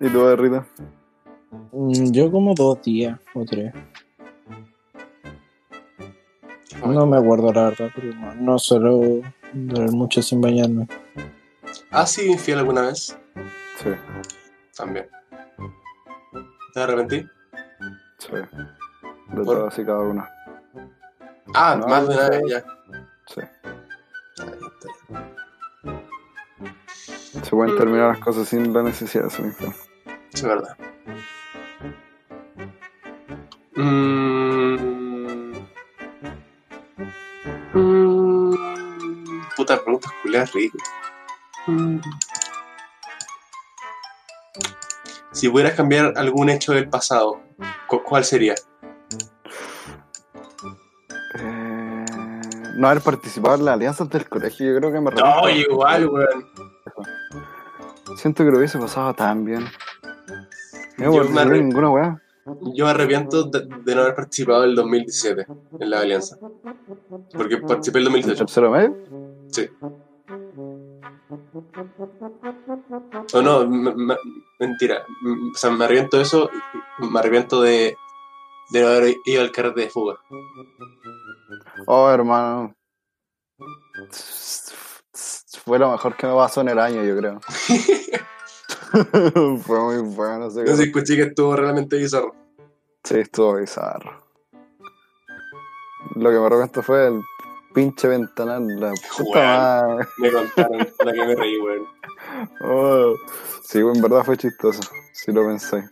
[0.00, 0.66] ¿Y tú, Rita?
[1.72, 3.72] Mm, Yo como dos días o tres.
[6.84, 9.22] No me acuerdo la verdad, pero no, no suelo
[9.52, 10.86] durar mucho sin bañarme.
[11.90, 13.16] ¿Has sido infiel alguna vez?
[13.82, 13.90] Sí,
[14.76, 15.08] También.
[16.74, 17.26] ¿Te arrepentí?
[18.18, 18.32] sí.
[18.32, 19.44] De ¿Por?
[19.56, 20.28] todas y cada una.
[21.54, 22.64] Ah, No, más de una vez ya.
[23.26, 23.40] Sí.
[24.44, 26.04] Bien, está.
[27.42, 29.72] Se pueden terminar las cosas sin la necesidad de ser infiel.
[30.04, 30.76] Sí, es verdad.
[33.76, 35.52] Mm.
[37.74, 38.54] Mm.
[39.56, 40.12] Puta preguntas.
[41.66, 41.98] Mm.
[45.32, 47.40] Si pudieras cambiar algún hecho del pasado,
[47.88, 48.54] ¿cu- ¿cuál sería?
[51.38, 52.04] Eh,
[52.76, 56.73] no haber participado en las alianzas del colegio, yo creo que me No, igual, weón.
[58.16, 59.64] Siento que lo hubiese pasado tan bien.
[60.98, 62.20] No Yo me arre- ninguna weá.
[62.74, 65.46] Yo me arrepiento de, de no haber participado en el 2017
[65.80, 66.36] en la alianza.
[67.34, 68.44] Porque participé en el ¿En 2018.
[68.44, 68.96] tercero medio?
[69.50, 69.68] Sí.
[73.32, 74.16] O no, me- me-
[74.60, 75.04] mentira.
[75.54, 76.50] O sea, me arrepiento de eso.
[76.98, 77.96] Me arrepiento de,
[78.70, 80.16] de no haber ido al carrete de fuga.
[81.86, 82.74] Oh, hermano.
[85.58, 87.40] Fue lo mejor que me pasó en el año, yo creo.
[89.62, 90.50] Fue muy bueno.
[90.50, 92.34] sé No sé, escuché que estuvo realmente bizarro.
[93.02, 94.22] Sí, estuvo bizarro.
[96.14, 97.20] Lo que me arrepiento fue el
[97.74, 98.66] pinche ventanal.
[98.78, 100.06] La puta madre.
[100.18, 101.86] Me contaron la que me reí, weón.
[102.60, 103.14] Oh.
[103.62, 104.80] Sí, en verdad fue chistoso.
[105.12, 105.84] Si lo pensé.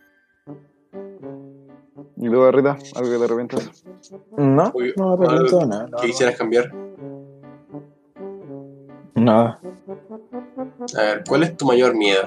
[2.17, 2.79] ¿Y tú, Rita?
[2.95, 3.85] ¿Algo que te arrepientas?
[4.37, 5.89] No, no me arrepiento de nada.
[6.01, 6.73] ¿Qué quisieras cambiar?
[9.23, 9.59] Nada.
[10.99, 12.27] A ver, ¿cuál es tu mayor miedo?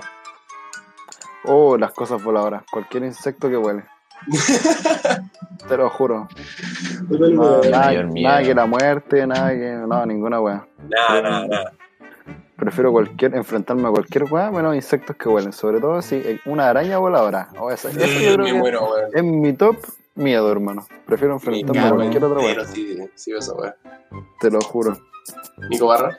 [1.43, 2.63] Oh, las cosas voladoras.
[2.71, 3.83] Cualquier insecto que huele.
[5.67, 6.27] Te lo juro.
[7.09, 9.71] No, nada, que la muerte, nada que.
[9.87, 10.65] No, ninguna wea.
[10.89, 11.71] Nada, nada, nada.
[12.55, 15.51] Prefiero cualquier, enfrentarme a cualquier wea menos insectos que huelen.
[15.51, 17.49] Sobre todo si una araña voladora.
[17.59, 19.75] Oh, esa- eso yo creo que muero, es mi top
[20.15, 20.87] miedo, hermano.
[21.05, 22.71] Prefiero Me enfrentarme a cualquier otra entero, wea.
[22.71, 23.73] sí, sí, esa weón.
[24.39, 24.97] Te lo juro.
[25.69, 26.17] Nico Barra.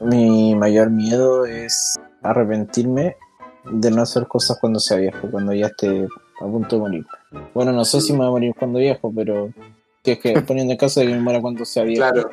[0.00, 3.16] Mi mayor miedo es arrepentirme
[3.64, 6.06] de no hacer cosas cuando sea viejo, cuando ya esté
[6.40, 7.06] a punto de morir.
[7.54, 9.52] Bueno, no sé si me voy a morir cuando viejo, pero
[10.02, 12.10] que es que poniendo en caso de que me muera cuando sea viejo.
[12.10, 12.30] Claro,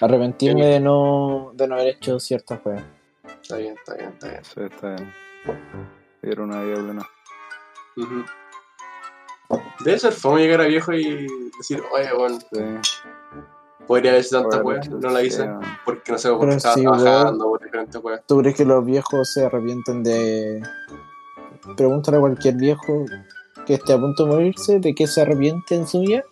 [0.00, 2.84] Arrepentirme de no, de no haber hecho ciertas cosas.
[3.42, 4.44] está bien, está bien, está bien.
[4.44, 5.12] Sí, está bien.
[6.22, 7.08] Era una vida plena.
[9.84, 11.26] Debe ser fome llegar a viejo y
[11.58, 12.60] decir, oye, bueno, Sí.
[13.86, 15.48] Podría haber hecho tanta wea, no la hice,
[15.84, 18.22] porque no sé, porque Pero estaba sí, trabajando, por diferentes weas.
[18.26, 20.62] ¿Tú crees que los viejos se arrepienten de...
[21.76, 23.04] Pregúntale a cualquier viejo
[23.66, 26.24] que esté a punto de morirse de qué se arrepiente en su vida.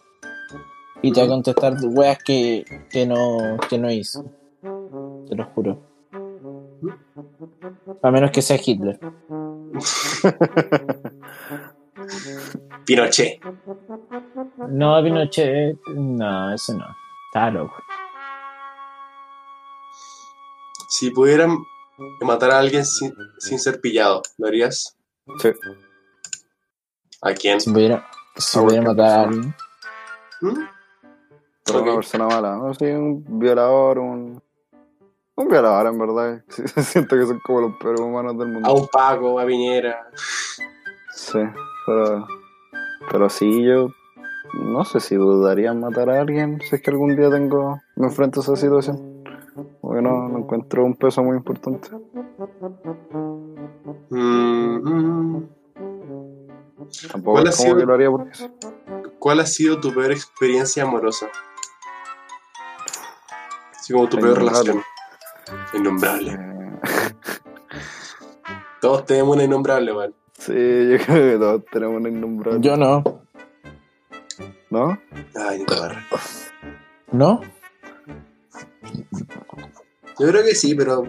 [1.03, 4.24] Y te va a contestar weas que, que, no, que no hizo.
[5.28, 5.78] Te lo juro.
[8.03, 9.01] A menos que sea Hitler.
[12.86, 13.40] Pinochet.
[14.68, 15.78] No, Pinochet.
[15.94, 16.99] No, eso no.
[17.33, 17.76] Loco.
[20.89, 21.59] Si pudieran
[22.20, 24.97] matar a alguien sin, sin ser pillado, ¿lo harías?
[25.39, 25.51] Sí.
[27.22, 27.61] ¿A quién?
[27.61, 29.55] Si pudiera, si pudiera bueno, matar a ¿qué alguien.
[30.41, 30.68] ¿Mm?
[31.72, 32.57] Una persona mala.
[32.57, 34.43] No sé, un violador, un.
[35.37, 36.45] Un violador, en verdad.
[36.49, 38.68] Sí, Siento que son como los peores humanos del mundo.
[38.68, 40.11] A un Paco, a Piñera.
[41.14, 41.39] Sí,
[41.87, 42.26] pero.
[43.11, 43.91] Pero sí, yo.
[44.55, 47.80] No sé si dudaría en matar a alguien si es que algún día tengo.
[47.96, 49.22] Me enfrento a esa situación.
[49.80, 51.88] Porque no, no encuentro un peso muy importante.
[54.11, 55.48] Mm, mm.
[57.12, 58.51] Tampoco ¿Cuál es ha como sido- que lo haría por eso.
[59.18, 61.28] ¿Cuál ha sido tu peor experiencia amorosa?
[63.78, 64.82] Así como tu peor relación.
[65.74, 66.32] Innombrable.
[66.32, 66.78] Eh,
[68.80, 70.14] Todos tenemos una innombrable, man.
[70.32, 72.61] sí, yo creo que todos tenemos una innombrable.
[72.62, 73.05] Yo no.
[74.71, 75.01] ¿No?
[75.35, 76.07] Ay, Nico Barra.
[77.12, 77.41] ¿No?
[80.18, 81.09] Yo creo que sí, pero.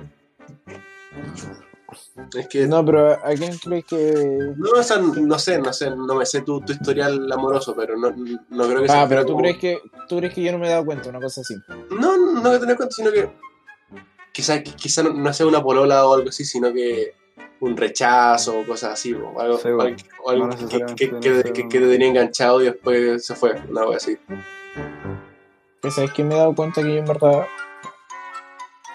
[2.33, 2.65] Es que.
[2.67, 4.53] No, No, pero ¿a quién crees que.?
[4.75, 8.09] o sea, no sé, no sé, no me sé tu, tu historial amoroso, pero no,
[8.49, 9.03] no creo que sea.
[9.03, 11.09] Ah, pero tú como- crees que tú crees que yo no me he dado cuenta,
[11.09, 11.55] una cosa así.
[11.99, 13.29] No, no que tener cuenta, sino que.
[14.31, 17.13] Quizá, quizá no, no sea una polola o algo así, sino que
[17.61, 19.95] un rechazo o cosas así, o algo, Sí, o bueno.
[19.95, 21.09] algo- o algo No que, que,
[21.43, 24.17] que, que- te tenía enganchado y después se fue, una cosa así.
[25.81, 27.45] Que sabes que me he dado cuenta que yo en verdad.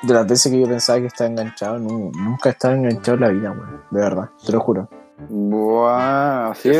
[0.03, 3.29] De las veces que yo pensaba que estaba enganchado, no, nunca estaba enganchado en la
[3.31, 3.83] vida, weón.
[3.91, 4.89] De verdad, te lo juro.
[5.29, 6.71] Buah, sí.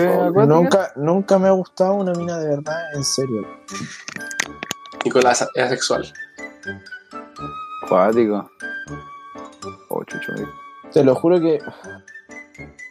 [0.47, 3.47] Nunca, nunca me ha gustado una mina de verdad, en serio.
[5.05, 6.13] Nicolás es asexual.
[7.89, 8.51] Cuático.
[9.89, 10.51] Oh, chucho, mira.
[10.97, 11.59] Te lo juro que.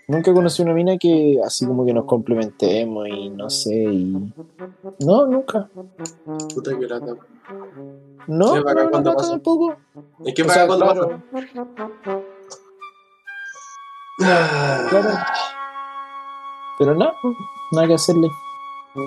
[0.07, 4.31] Nunca conocí una mina que así como que nos complementemos y no sé, y.
[4.99, 5.67] No, nunca.
[6.53, 7.15] Puta que lata.
[8.27, 9.75] No, no, no, cuando no, tampoco.
[10.23, 11.47] Es que O sea, cuando claro, pasa.
[14.89, 15.09] claro.
[16.77, 17.11] Pero no,
[17.71, 18.29] nada que hacerle.
[18.93, 19.01] Que.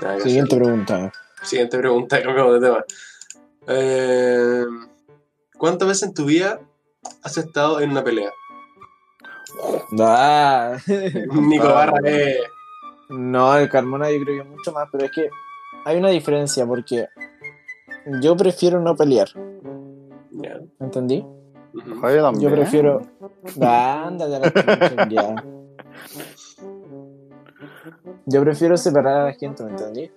[0.00, 0.62] Nada que Siguiente hacer.
[0.62, 1.12] pregunta.
[1.42, 2.84] Siguiente pregunta, cambiamos de tema.
[3.66, 4.64] Eh,
[5.58, 6.60] ¿Cuántas veces en tu vida
[7.22, 8.30] has estado en una pelea?
[10.00, 10.76] Ah.
[10.86, 12.38] Nico Ah, Barra, eh.
[13.10, 15.28] No, el Carmona yo creo que mucho más, pero es que
[15.84, 17.06] hay una diferencia porque
[18.20, 19.28] yo prefiero no pelear,
[20.30, 20.58] Ya.
[20.80, 21.24] ¿entendí?
[22.38, 23.02] Yo prefiero.
[23.60, 25.44] Ándale a la chucha, ya.
[28.26, 30.10] Yo prefiero separar a la gente, ¿me entendí?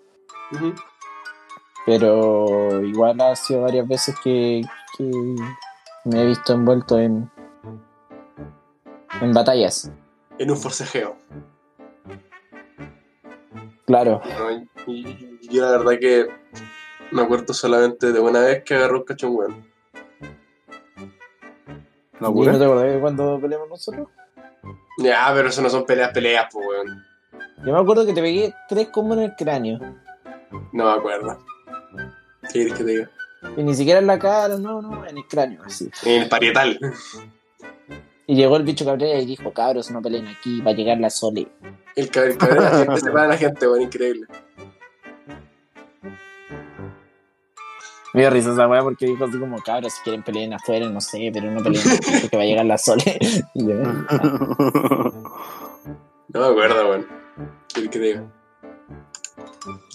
[0.53, 0.73] Ujú.
[1.85, 4.61] Pero igual ha sido varias veces que,
[4.97, 5.03] que
[6.05, 7.29] me he visto envuelto en,
[9.21, 9.91] en batallas.
[10.39, 11.15] En un forcejeo.
[13.85, 14.21] Claro.
[14.39, 14.51] ¿no?
[14.87, 16.27] Y, y yo la verdad que
[17.11, 19.75] me acuerdo solamente de una vez que agarró un cachón weón.
[22.19, 24.07] ¿No no te acordás de cuando peleamos nosotros?
[24.97, 27.05] Ya, pero eso no son peleas, peleas, pues weón.
[27.65, 29.79] Yo me acuerdo que te pegué tres combos en el cráneo.
[30.71, 31.37] No me acuerdo.
[32.47, 33.11] ¿Qué quieres que te diga?
[33.57, 35.89] Y ni siquiera en la cara, no, no, en el cráneo, así.
[36.03, 36.79] En el parietal.
[38.27, 41.09] Y llegó el bicho Cabrera y dijo, cabros, no peleen aquí, va a llegar la
[41.11, 41.47] Sole.
[41.95, 44.27] El cabrón de la gente separa a la gente, weón, increíble.
[48.13, 51.01] Me dio risa esa weá porque dijo así como, cabros, si quieren peleen afuera, no
[51.01, 53.19] sé, pero no peleen aquí porque va a llegar la Sole.
[53.53, 53.73] Yo,
[54.09, 55.11] "Ah".
[56.29, 57.07] No me acuerdo, weón.
[57.73, 58.23] ¿Qué quieres que te diga?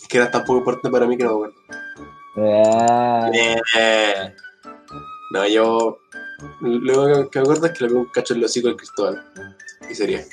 [0.00, 1.54] Es que era tan poco importante para mí que no me acuerdo.
[2.36, 4.34] Ah, Eh.
[5.32, 5.98] No, yo.
[6.60, 8.76] Lo único que me acuerdo es que le pegó un cacho en el hocico al
[8.76, 9.24] Cristóbal.
[9.88, 10.24] Y sería.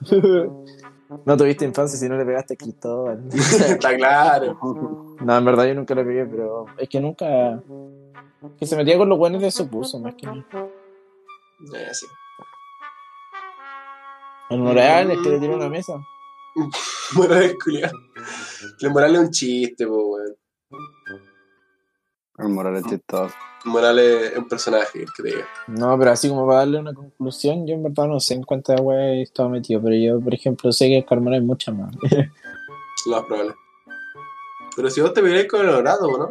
[1.24, 3.24] no tuviste infancia si no le pegaste a Cristóbal.
[3.32, 4.58] Está claro.
[5.20, 7.62] No, en verdad yo nunca le pegué, pero es que nunca.
[8.58, 10.44] Que se metía con los buenos de su puso, más que nada.
[11.74, 12.06] Eh, sí.
[14.50, 15.94] El Morales que le tiró una mesa.
[17.14, 17.98] Morales, culiado.
[18.78, 20.36] Que Morales es un chiste, po, weón.
[22.36, 23.34] El moral es chistoso.
[23.64, 25.46] Morales es un personaje, diga.
[25.68, 28.80] No, pero así como para darle una conclusión, yo en verdad no sé en cuántas
[28.80, 31.94] weas he estado metido, pero yo, por ejemplo, sé que el Carmona hay muchas más.
[33.06, 33.54] Lo más probable.
[34.76, 36.30] Pero si vos te peleás con el dorado, ¿no?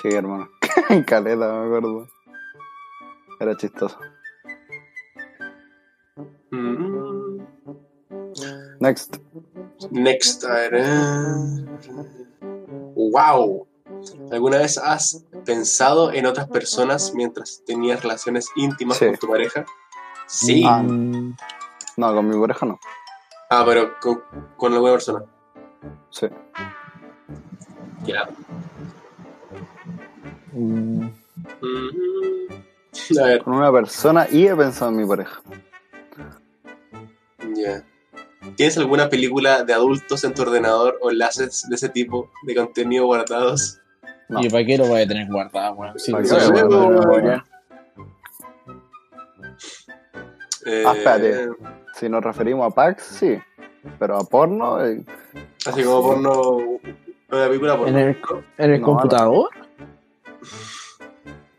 [0.00, 0.50] Sí, hermano.
[0.88, 2.08] En caleta, me acuerdo.
[3.40, 3.98] Era chistoso.
[6.50, 6.95] Mm.
[8.80, 9.16] Next.
[9.90, 10.74] Next, a ver.
[10.74, 10.84] eh.
[12.94, 13.66] Wow.
[14.30, 19.06] ¿Alguna vez has pensado en otras personas mientras tenías relaciones íntimas Sí.
[19.06, 19.64] con tu pareja?
[20.26, 20.62] Sí.
[20.66, 20.82] Ah.
[20.82, 22.78] No, con mi pareja no.
[23.50, 24.22] Ah, pero con,
[24.56, 25.24] con alguna persona.
[26.10, 26.26] Sí.
[28.04, 28.28] Ya.
[30.52, 31.06] mm,
[31.60, 33.18] Mm.
[33.20, 35.40] A ver, Con una persona y he pensado en mi pareja.
[37.54, 37.84] ya.
[38.54, 43.06] ¿Tienes alguna película de adultos en tu ordenador o enlaces de ese tipo de contenido
[43.06, 43.80] guardados?
[44.28, 44.40] No.
[44.42, 45.98] ¿Y para qué lo voy a tener guardado, weón?
[45.98, 46.12] Sí.
[50.66, 51.48] Eh, Ah, espérate.
[51.94, 53.38] Si nos referimos a packs, sí.
[53.98, 55.04] Pero a porno, eh,
[55.66, 56.58] Así como porno.
[57.30, 57.98] Una película porno.
[57.98, 58.18] ¿En el,
[58.58, 59.48] en el No, computador?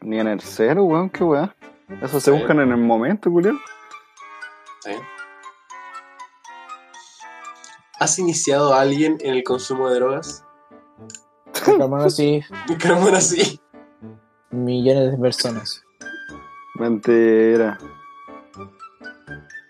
[0.01, 1.53] ni en el cero, weón, qué weón.
[2.01, 2.37] Eso se Sí.
[2.37, 3.53] buscan en el momento, Julio.
[4.81, 4.91] Sí.
[7.99, 10.43] ¿Has iniciado a alguien en el consumo de drogas?
[11.67, 12.41] Menos sí,
[12.79, 13.59] que sí.
[14.51, 15.81] millones de personas.
[16.75, 17.77] Mentira.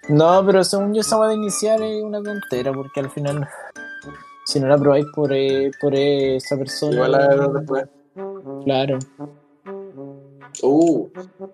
[0.09, 3.47] No, pero según yo, weá de iniciar es una tontera, porque al final,
[4.45, 6.93] si no la probáis por, eh, por esa persona.
[6.93, 7.86] Igual la después.
[8.65, 8.99] Claro.
[10.64, 11.10] Uh,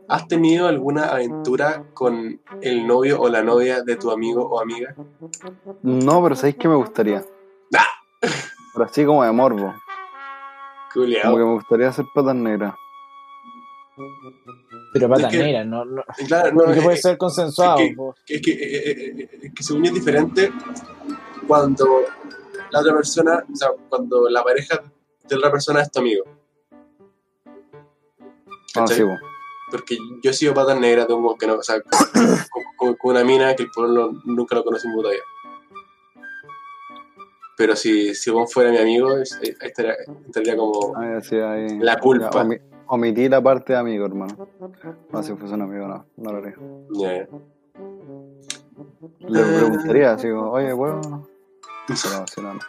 [0.08, 4.96] ¿Has tenido alguna aventura con el novio o la novia de tu amigo o amiga?
[5.82, 7.24] No, pero ¿sabéis qué me gustaría?
[7.76, 7.86] Ah.
[8.74, 9.62] Pero así como de morbo.
[9.62, 9.74] Como
[10.94, 11.38] que Culeado.
[11.38, 12.76] me gustaría hacer patas negras.
[14.94, 16.04] Pero pata Es que- negra, no, no.
[16.28, 17.80] Claro, no, porque eh, puede ser consensuado.
[17.80, 17.96] es
[18.26, 20.52] que- es que, eh, eh, eh, es que según es diferente
[21.48, 21.86] cuando
[22.72, 24.78] la otra persona, o sea, cuando la pareja
[25.24, 26.24] de la otra persona es tu amigo.
[28.76, 28.86] Ah.
[29.72, 31.82] Porque yo he sido patas negras de un weón que no, o sea,
[32.52, 35.22] con, con- con una mina que el pueblo nunca lo puta vida.
[37.56, 39.94] Pero si, si vos fuera mi amigo, estaría,
[40.26, 41.78] estaría como Ah, sí, ahí.
[41.80, 42.30] la Ya, culpa.
[42.44, 44.48] omi- omití la parte de amigo, hermano.
[45.12, 46.06] No, si fuese un amigo, no.
[46.18, 46.56] No lo haría.
[46.94, 47.28] Ya, ya.
[49.20, 51.00] Le preguntaría, así como, oye, bueno.
[51.88, 52.60] Pero no, si no, no.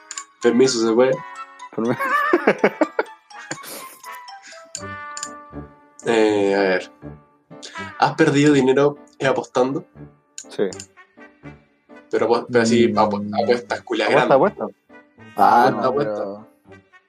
[0.43, 1.13] Permiso, se puede.
[1.79, 1.89] Mí-
[6.07, 6.91] Eh, a ver.
[7.99, 9.85] ¿Has perdido dinero apostando?
[10.49, 10.65] Sí.
[12.11, 12.97] Pero, pero así, Mm.
[12.99, 14.59] apu- apuestas culias ¿Apuesta, grandes.
[14.59, 14.79] apuesta?
[15.37, 16.15] Ah, no, no, apuesta.
[16.15, 16.47] pero-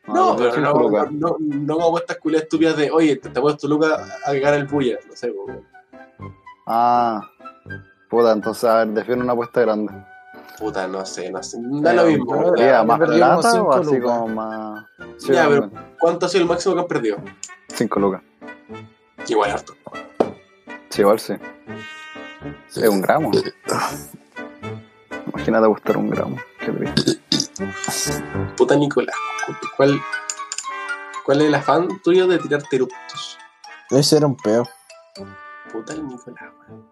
[0.07, 0.73] No, pero no,
[1.11, 4.67] no, no como apuestas culias estúpidas de, oye, te, te apuesto lucas a ganar el
[4.67, 4.97] bulla.
[5.07, 5.61] No sé, como,
[6.67, 7.21] Ah.
[8.09, 9.91] Puta, entonces, a ver, defiendo una apuesta grande.
[10.57, 11.57] puta, no sé, no sé.
[11.81, 12.33] Da lo mismo.
[12.55, 12.55] ya.
[12.55, 14.01] ¿Sería yo más plata cinco o así lucas.
[14.11, 14.85] como más...?
[15.17, 15.69] Sí, Ya, pero-.
[15.99, 17.17] ¿Cuánto ha sido el máximo que has perdido?
[17.67, 18.21] Cinco lucas.
[19.27, 19.73] Igual harto.
[20.89, 21.33] Sí, igual sí.
[22.69, 23.31] Es un gramo.
[25.33, 26.37] Imagínate gustar un gramo.
[26.59, 27.19] Qué triste.
[28.57, 29.15] Puta Nicolás,
[29.77, 29.99] ¿cuál,
[31.25, 33.37] cuál es el afán tuyo de tirarte eruptos?
[33.91, 34.67] Ese era un peo.
[35.71, 36.85] Puta el Nicolás, weón.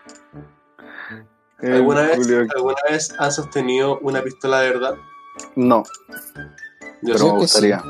[1.62, 4.96] ¿Alguna vez, Julio, ¿Alguna vez has sostenido una pistola de verdad?
[5.56, 5.84] No,
[7.02, 7.84] Yo pero sí, me que gustaría.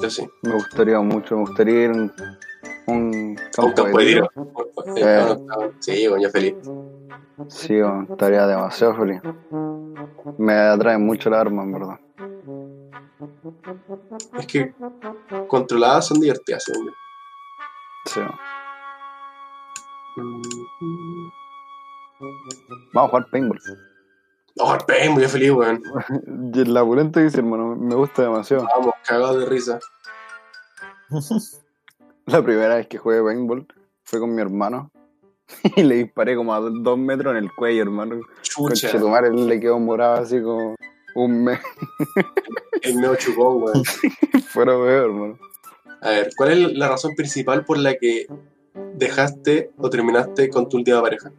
[0.00, 0.28] Yo sí.
[0.42, 1.36] Me gustaría mucho.
[1.36, 2.12] Me gustaría ir a un,
[2.86, 3.36] un
[3.74, 4.30] campo de tiro.
[4.96, 5.02] Eh.
[5.02, 5.36] Eh,
[5.80, 6.54] Sí, bueno, yo feliz.
[7.48, 7.78] Sí,
[8.10, 9.20] estaría demasiado feliz.
[10.38, 12.00] Me atraen mucho las armas, en verdad.
[14.38, 14.74] Es que
[15.48, 16.90] controladas son divertidas, según.
[18.06, 18.20] Sí.
[22.92, 23.60] Vamos a jugar paintball.
[24.58, 25.82] Oh, pen, muy feliz, weón.
[26.54, 28.66] Y el labulento dice, hermano, me gusta demasiado.
[28.76, 29.78] Vamos, cagados de risa.
[32.26, 33.66] La primera vez que jugué paintball
[34.04, 34.90] fue con mi hermano.
[35.76, 38.20] Y le disparé como a do- dos metros en el cuello, hermano.
[38.42, 40.74] Chucha, Con Chetumare le quedó morado así como
[41.16, 41.60] un mes
[42.82, 43.84] el medio chupón, weón.
[44.48, 45.38] fuera weón, hermano.
[46.00, 48.26] A ver, ¿cuál es la razón principal por la que
[48.94, 51.30] dejaste o terminaste con tu última pareja?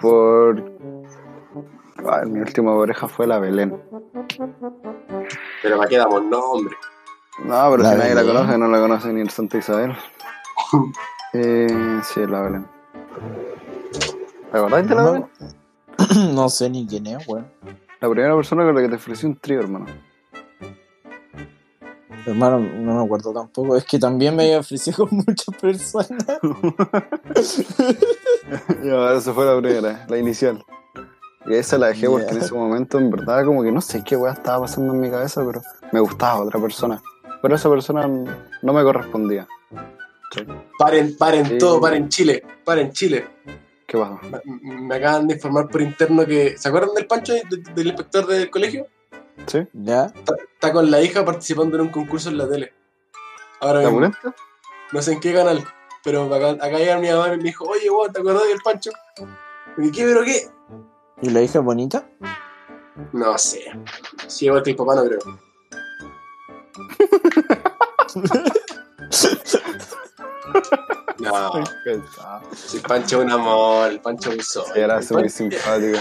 [0.00, 0.62] Por.
[2.06, 3.80] Ay, mi última pareja fue la Belén.
[5.62, 6.74] Pero para qué damos nombre.
[7.44, 9.92] No, pero La si nadie la conoce, no la conoce ni el Santa Isabel.
[11.32, 12.66] eh, sí, la Belén.
[14.50, 15.28] ¿Te acordás de la Belén?
[16.34, 17.50] No sé ni quién es, weón.
[18.00, 19.86] La primera persona con la que te ofrecí un trío, hermano.
[22.26, 23.76] Hermano, no me acuerdo tampoco.
[23.76, 26.18] Es que también me había ofrecido con muchas personas.
[28.84, 30.64] ya, esa fue la primera, la inicial.
[31.46, 34.16] Y esa la dejé porque en ese momento, en verdad, como que no sé qué
[34.16, 35.60] weá estaba pasando en mi cabeza, pero
[35.92, 37.02] me gustaba otra persona.
[37.42, 39.46] Pero esa persona no me correspondía.
[40.78, 41.58] Paren, paren Sí.
[41.58, 43.26] todo, paren Chile, paren Chile.
[43.86, 44.18] ¿Qué pasa?
[44.44, 46.56] Me, me acaban de informar por interno que.
[46.58, 48.86] ¿Se acuerdan del Pancho, de- del inspector del colegio?
[49.46, 49.66] ¿Sí?
[49.72, 50.06] ¿Ya?
[50.06, 52.72] Está, está con la hija participando en un concurso en la tele.
[53.60, 54.12] Ahora ¿La mismo.
[54.92, 55.64] No sé en qué canal.
[56.02, 58.90] Pero acá, acá llega mi mamá y me dijo, oye, weón, ¿te acordás del Pancho?
[59.78, 60.50] Y dije, ¿qué, pero qué?
[61.22, 62.06] ¿Y la hija es bonita?
[63.12, 63.72] No sé.
[64.26, 65.18] Si igual que el papá, no creo.
[71.18, 71.52] No,
[72.54, 74.64] si el Pancho es un amor, el Pancho es un sol.
[74.74, 75.98] Era súper simpático.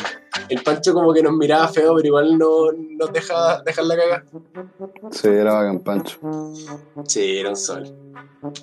[0.49, 4.26] el Pancho como que nos miraba feo, pero igual no nos deja dejar la caga.
[5.11, 6.18] Sí, era bacán Pancho.
[7.05, 7.84] Sí, era un sol.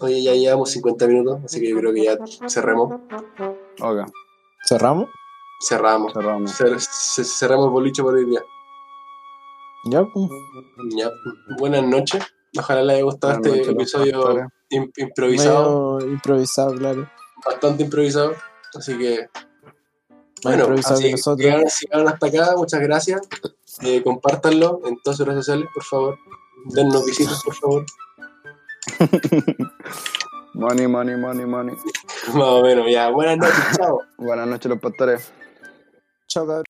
[0.00, 2.92] Oye, ya llevamos 50 minutos, así que yo creo que ya cerremos.
[3.80, 4.10] Ok,
[4.66, 5.08] ¿Cerramos?
[5.66, 6.12] Cerramos.
[6.12, 6.60] cerramos.
[6.60, 8.42] Cer- ce- cerramos el boliche por hoy día.
[9.84, 10.28] Ya, pues.
[10.96, 11.10] Ya.
[11.58, 12.22] Buenas noches.
[12.58, 14.50] Ojalá les haya gustado este episodio
[14.98, 17.10] improvisado, Medio improvisado, claro.
[17.44, 18.34] bastante improvisado.
[18.74, 19.28] Así que,
[20.42, 21.80] bueno, así nosotros.
[21.80, 23.20] llegaron hasta acá, muchas gracias.
[23.82, 26.18] Eh, compártanlo en todas sus redes sociales, por favor.
[26.66, 27.86] Dennos visitas, por favor.
[30.52, 31.74] Money, money, money, money.
[32.34, 33.08] Más o menos, ya.
[33.10, 34.00] Buenas noches, chao.
[34.18, 35.32] Buenas noches, los pastores.
[36.26, 36.64] Chao, cabrón.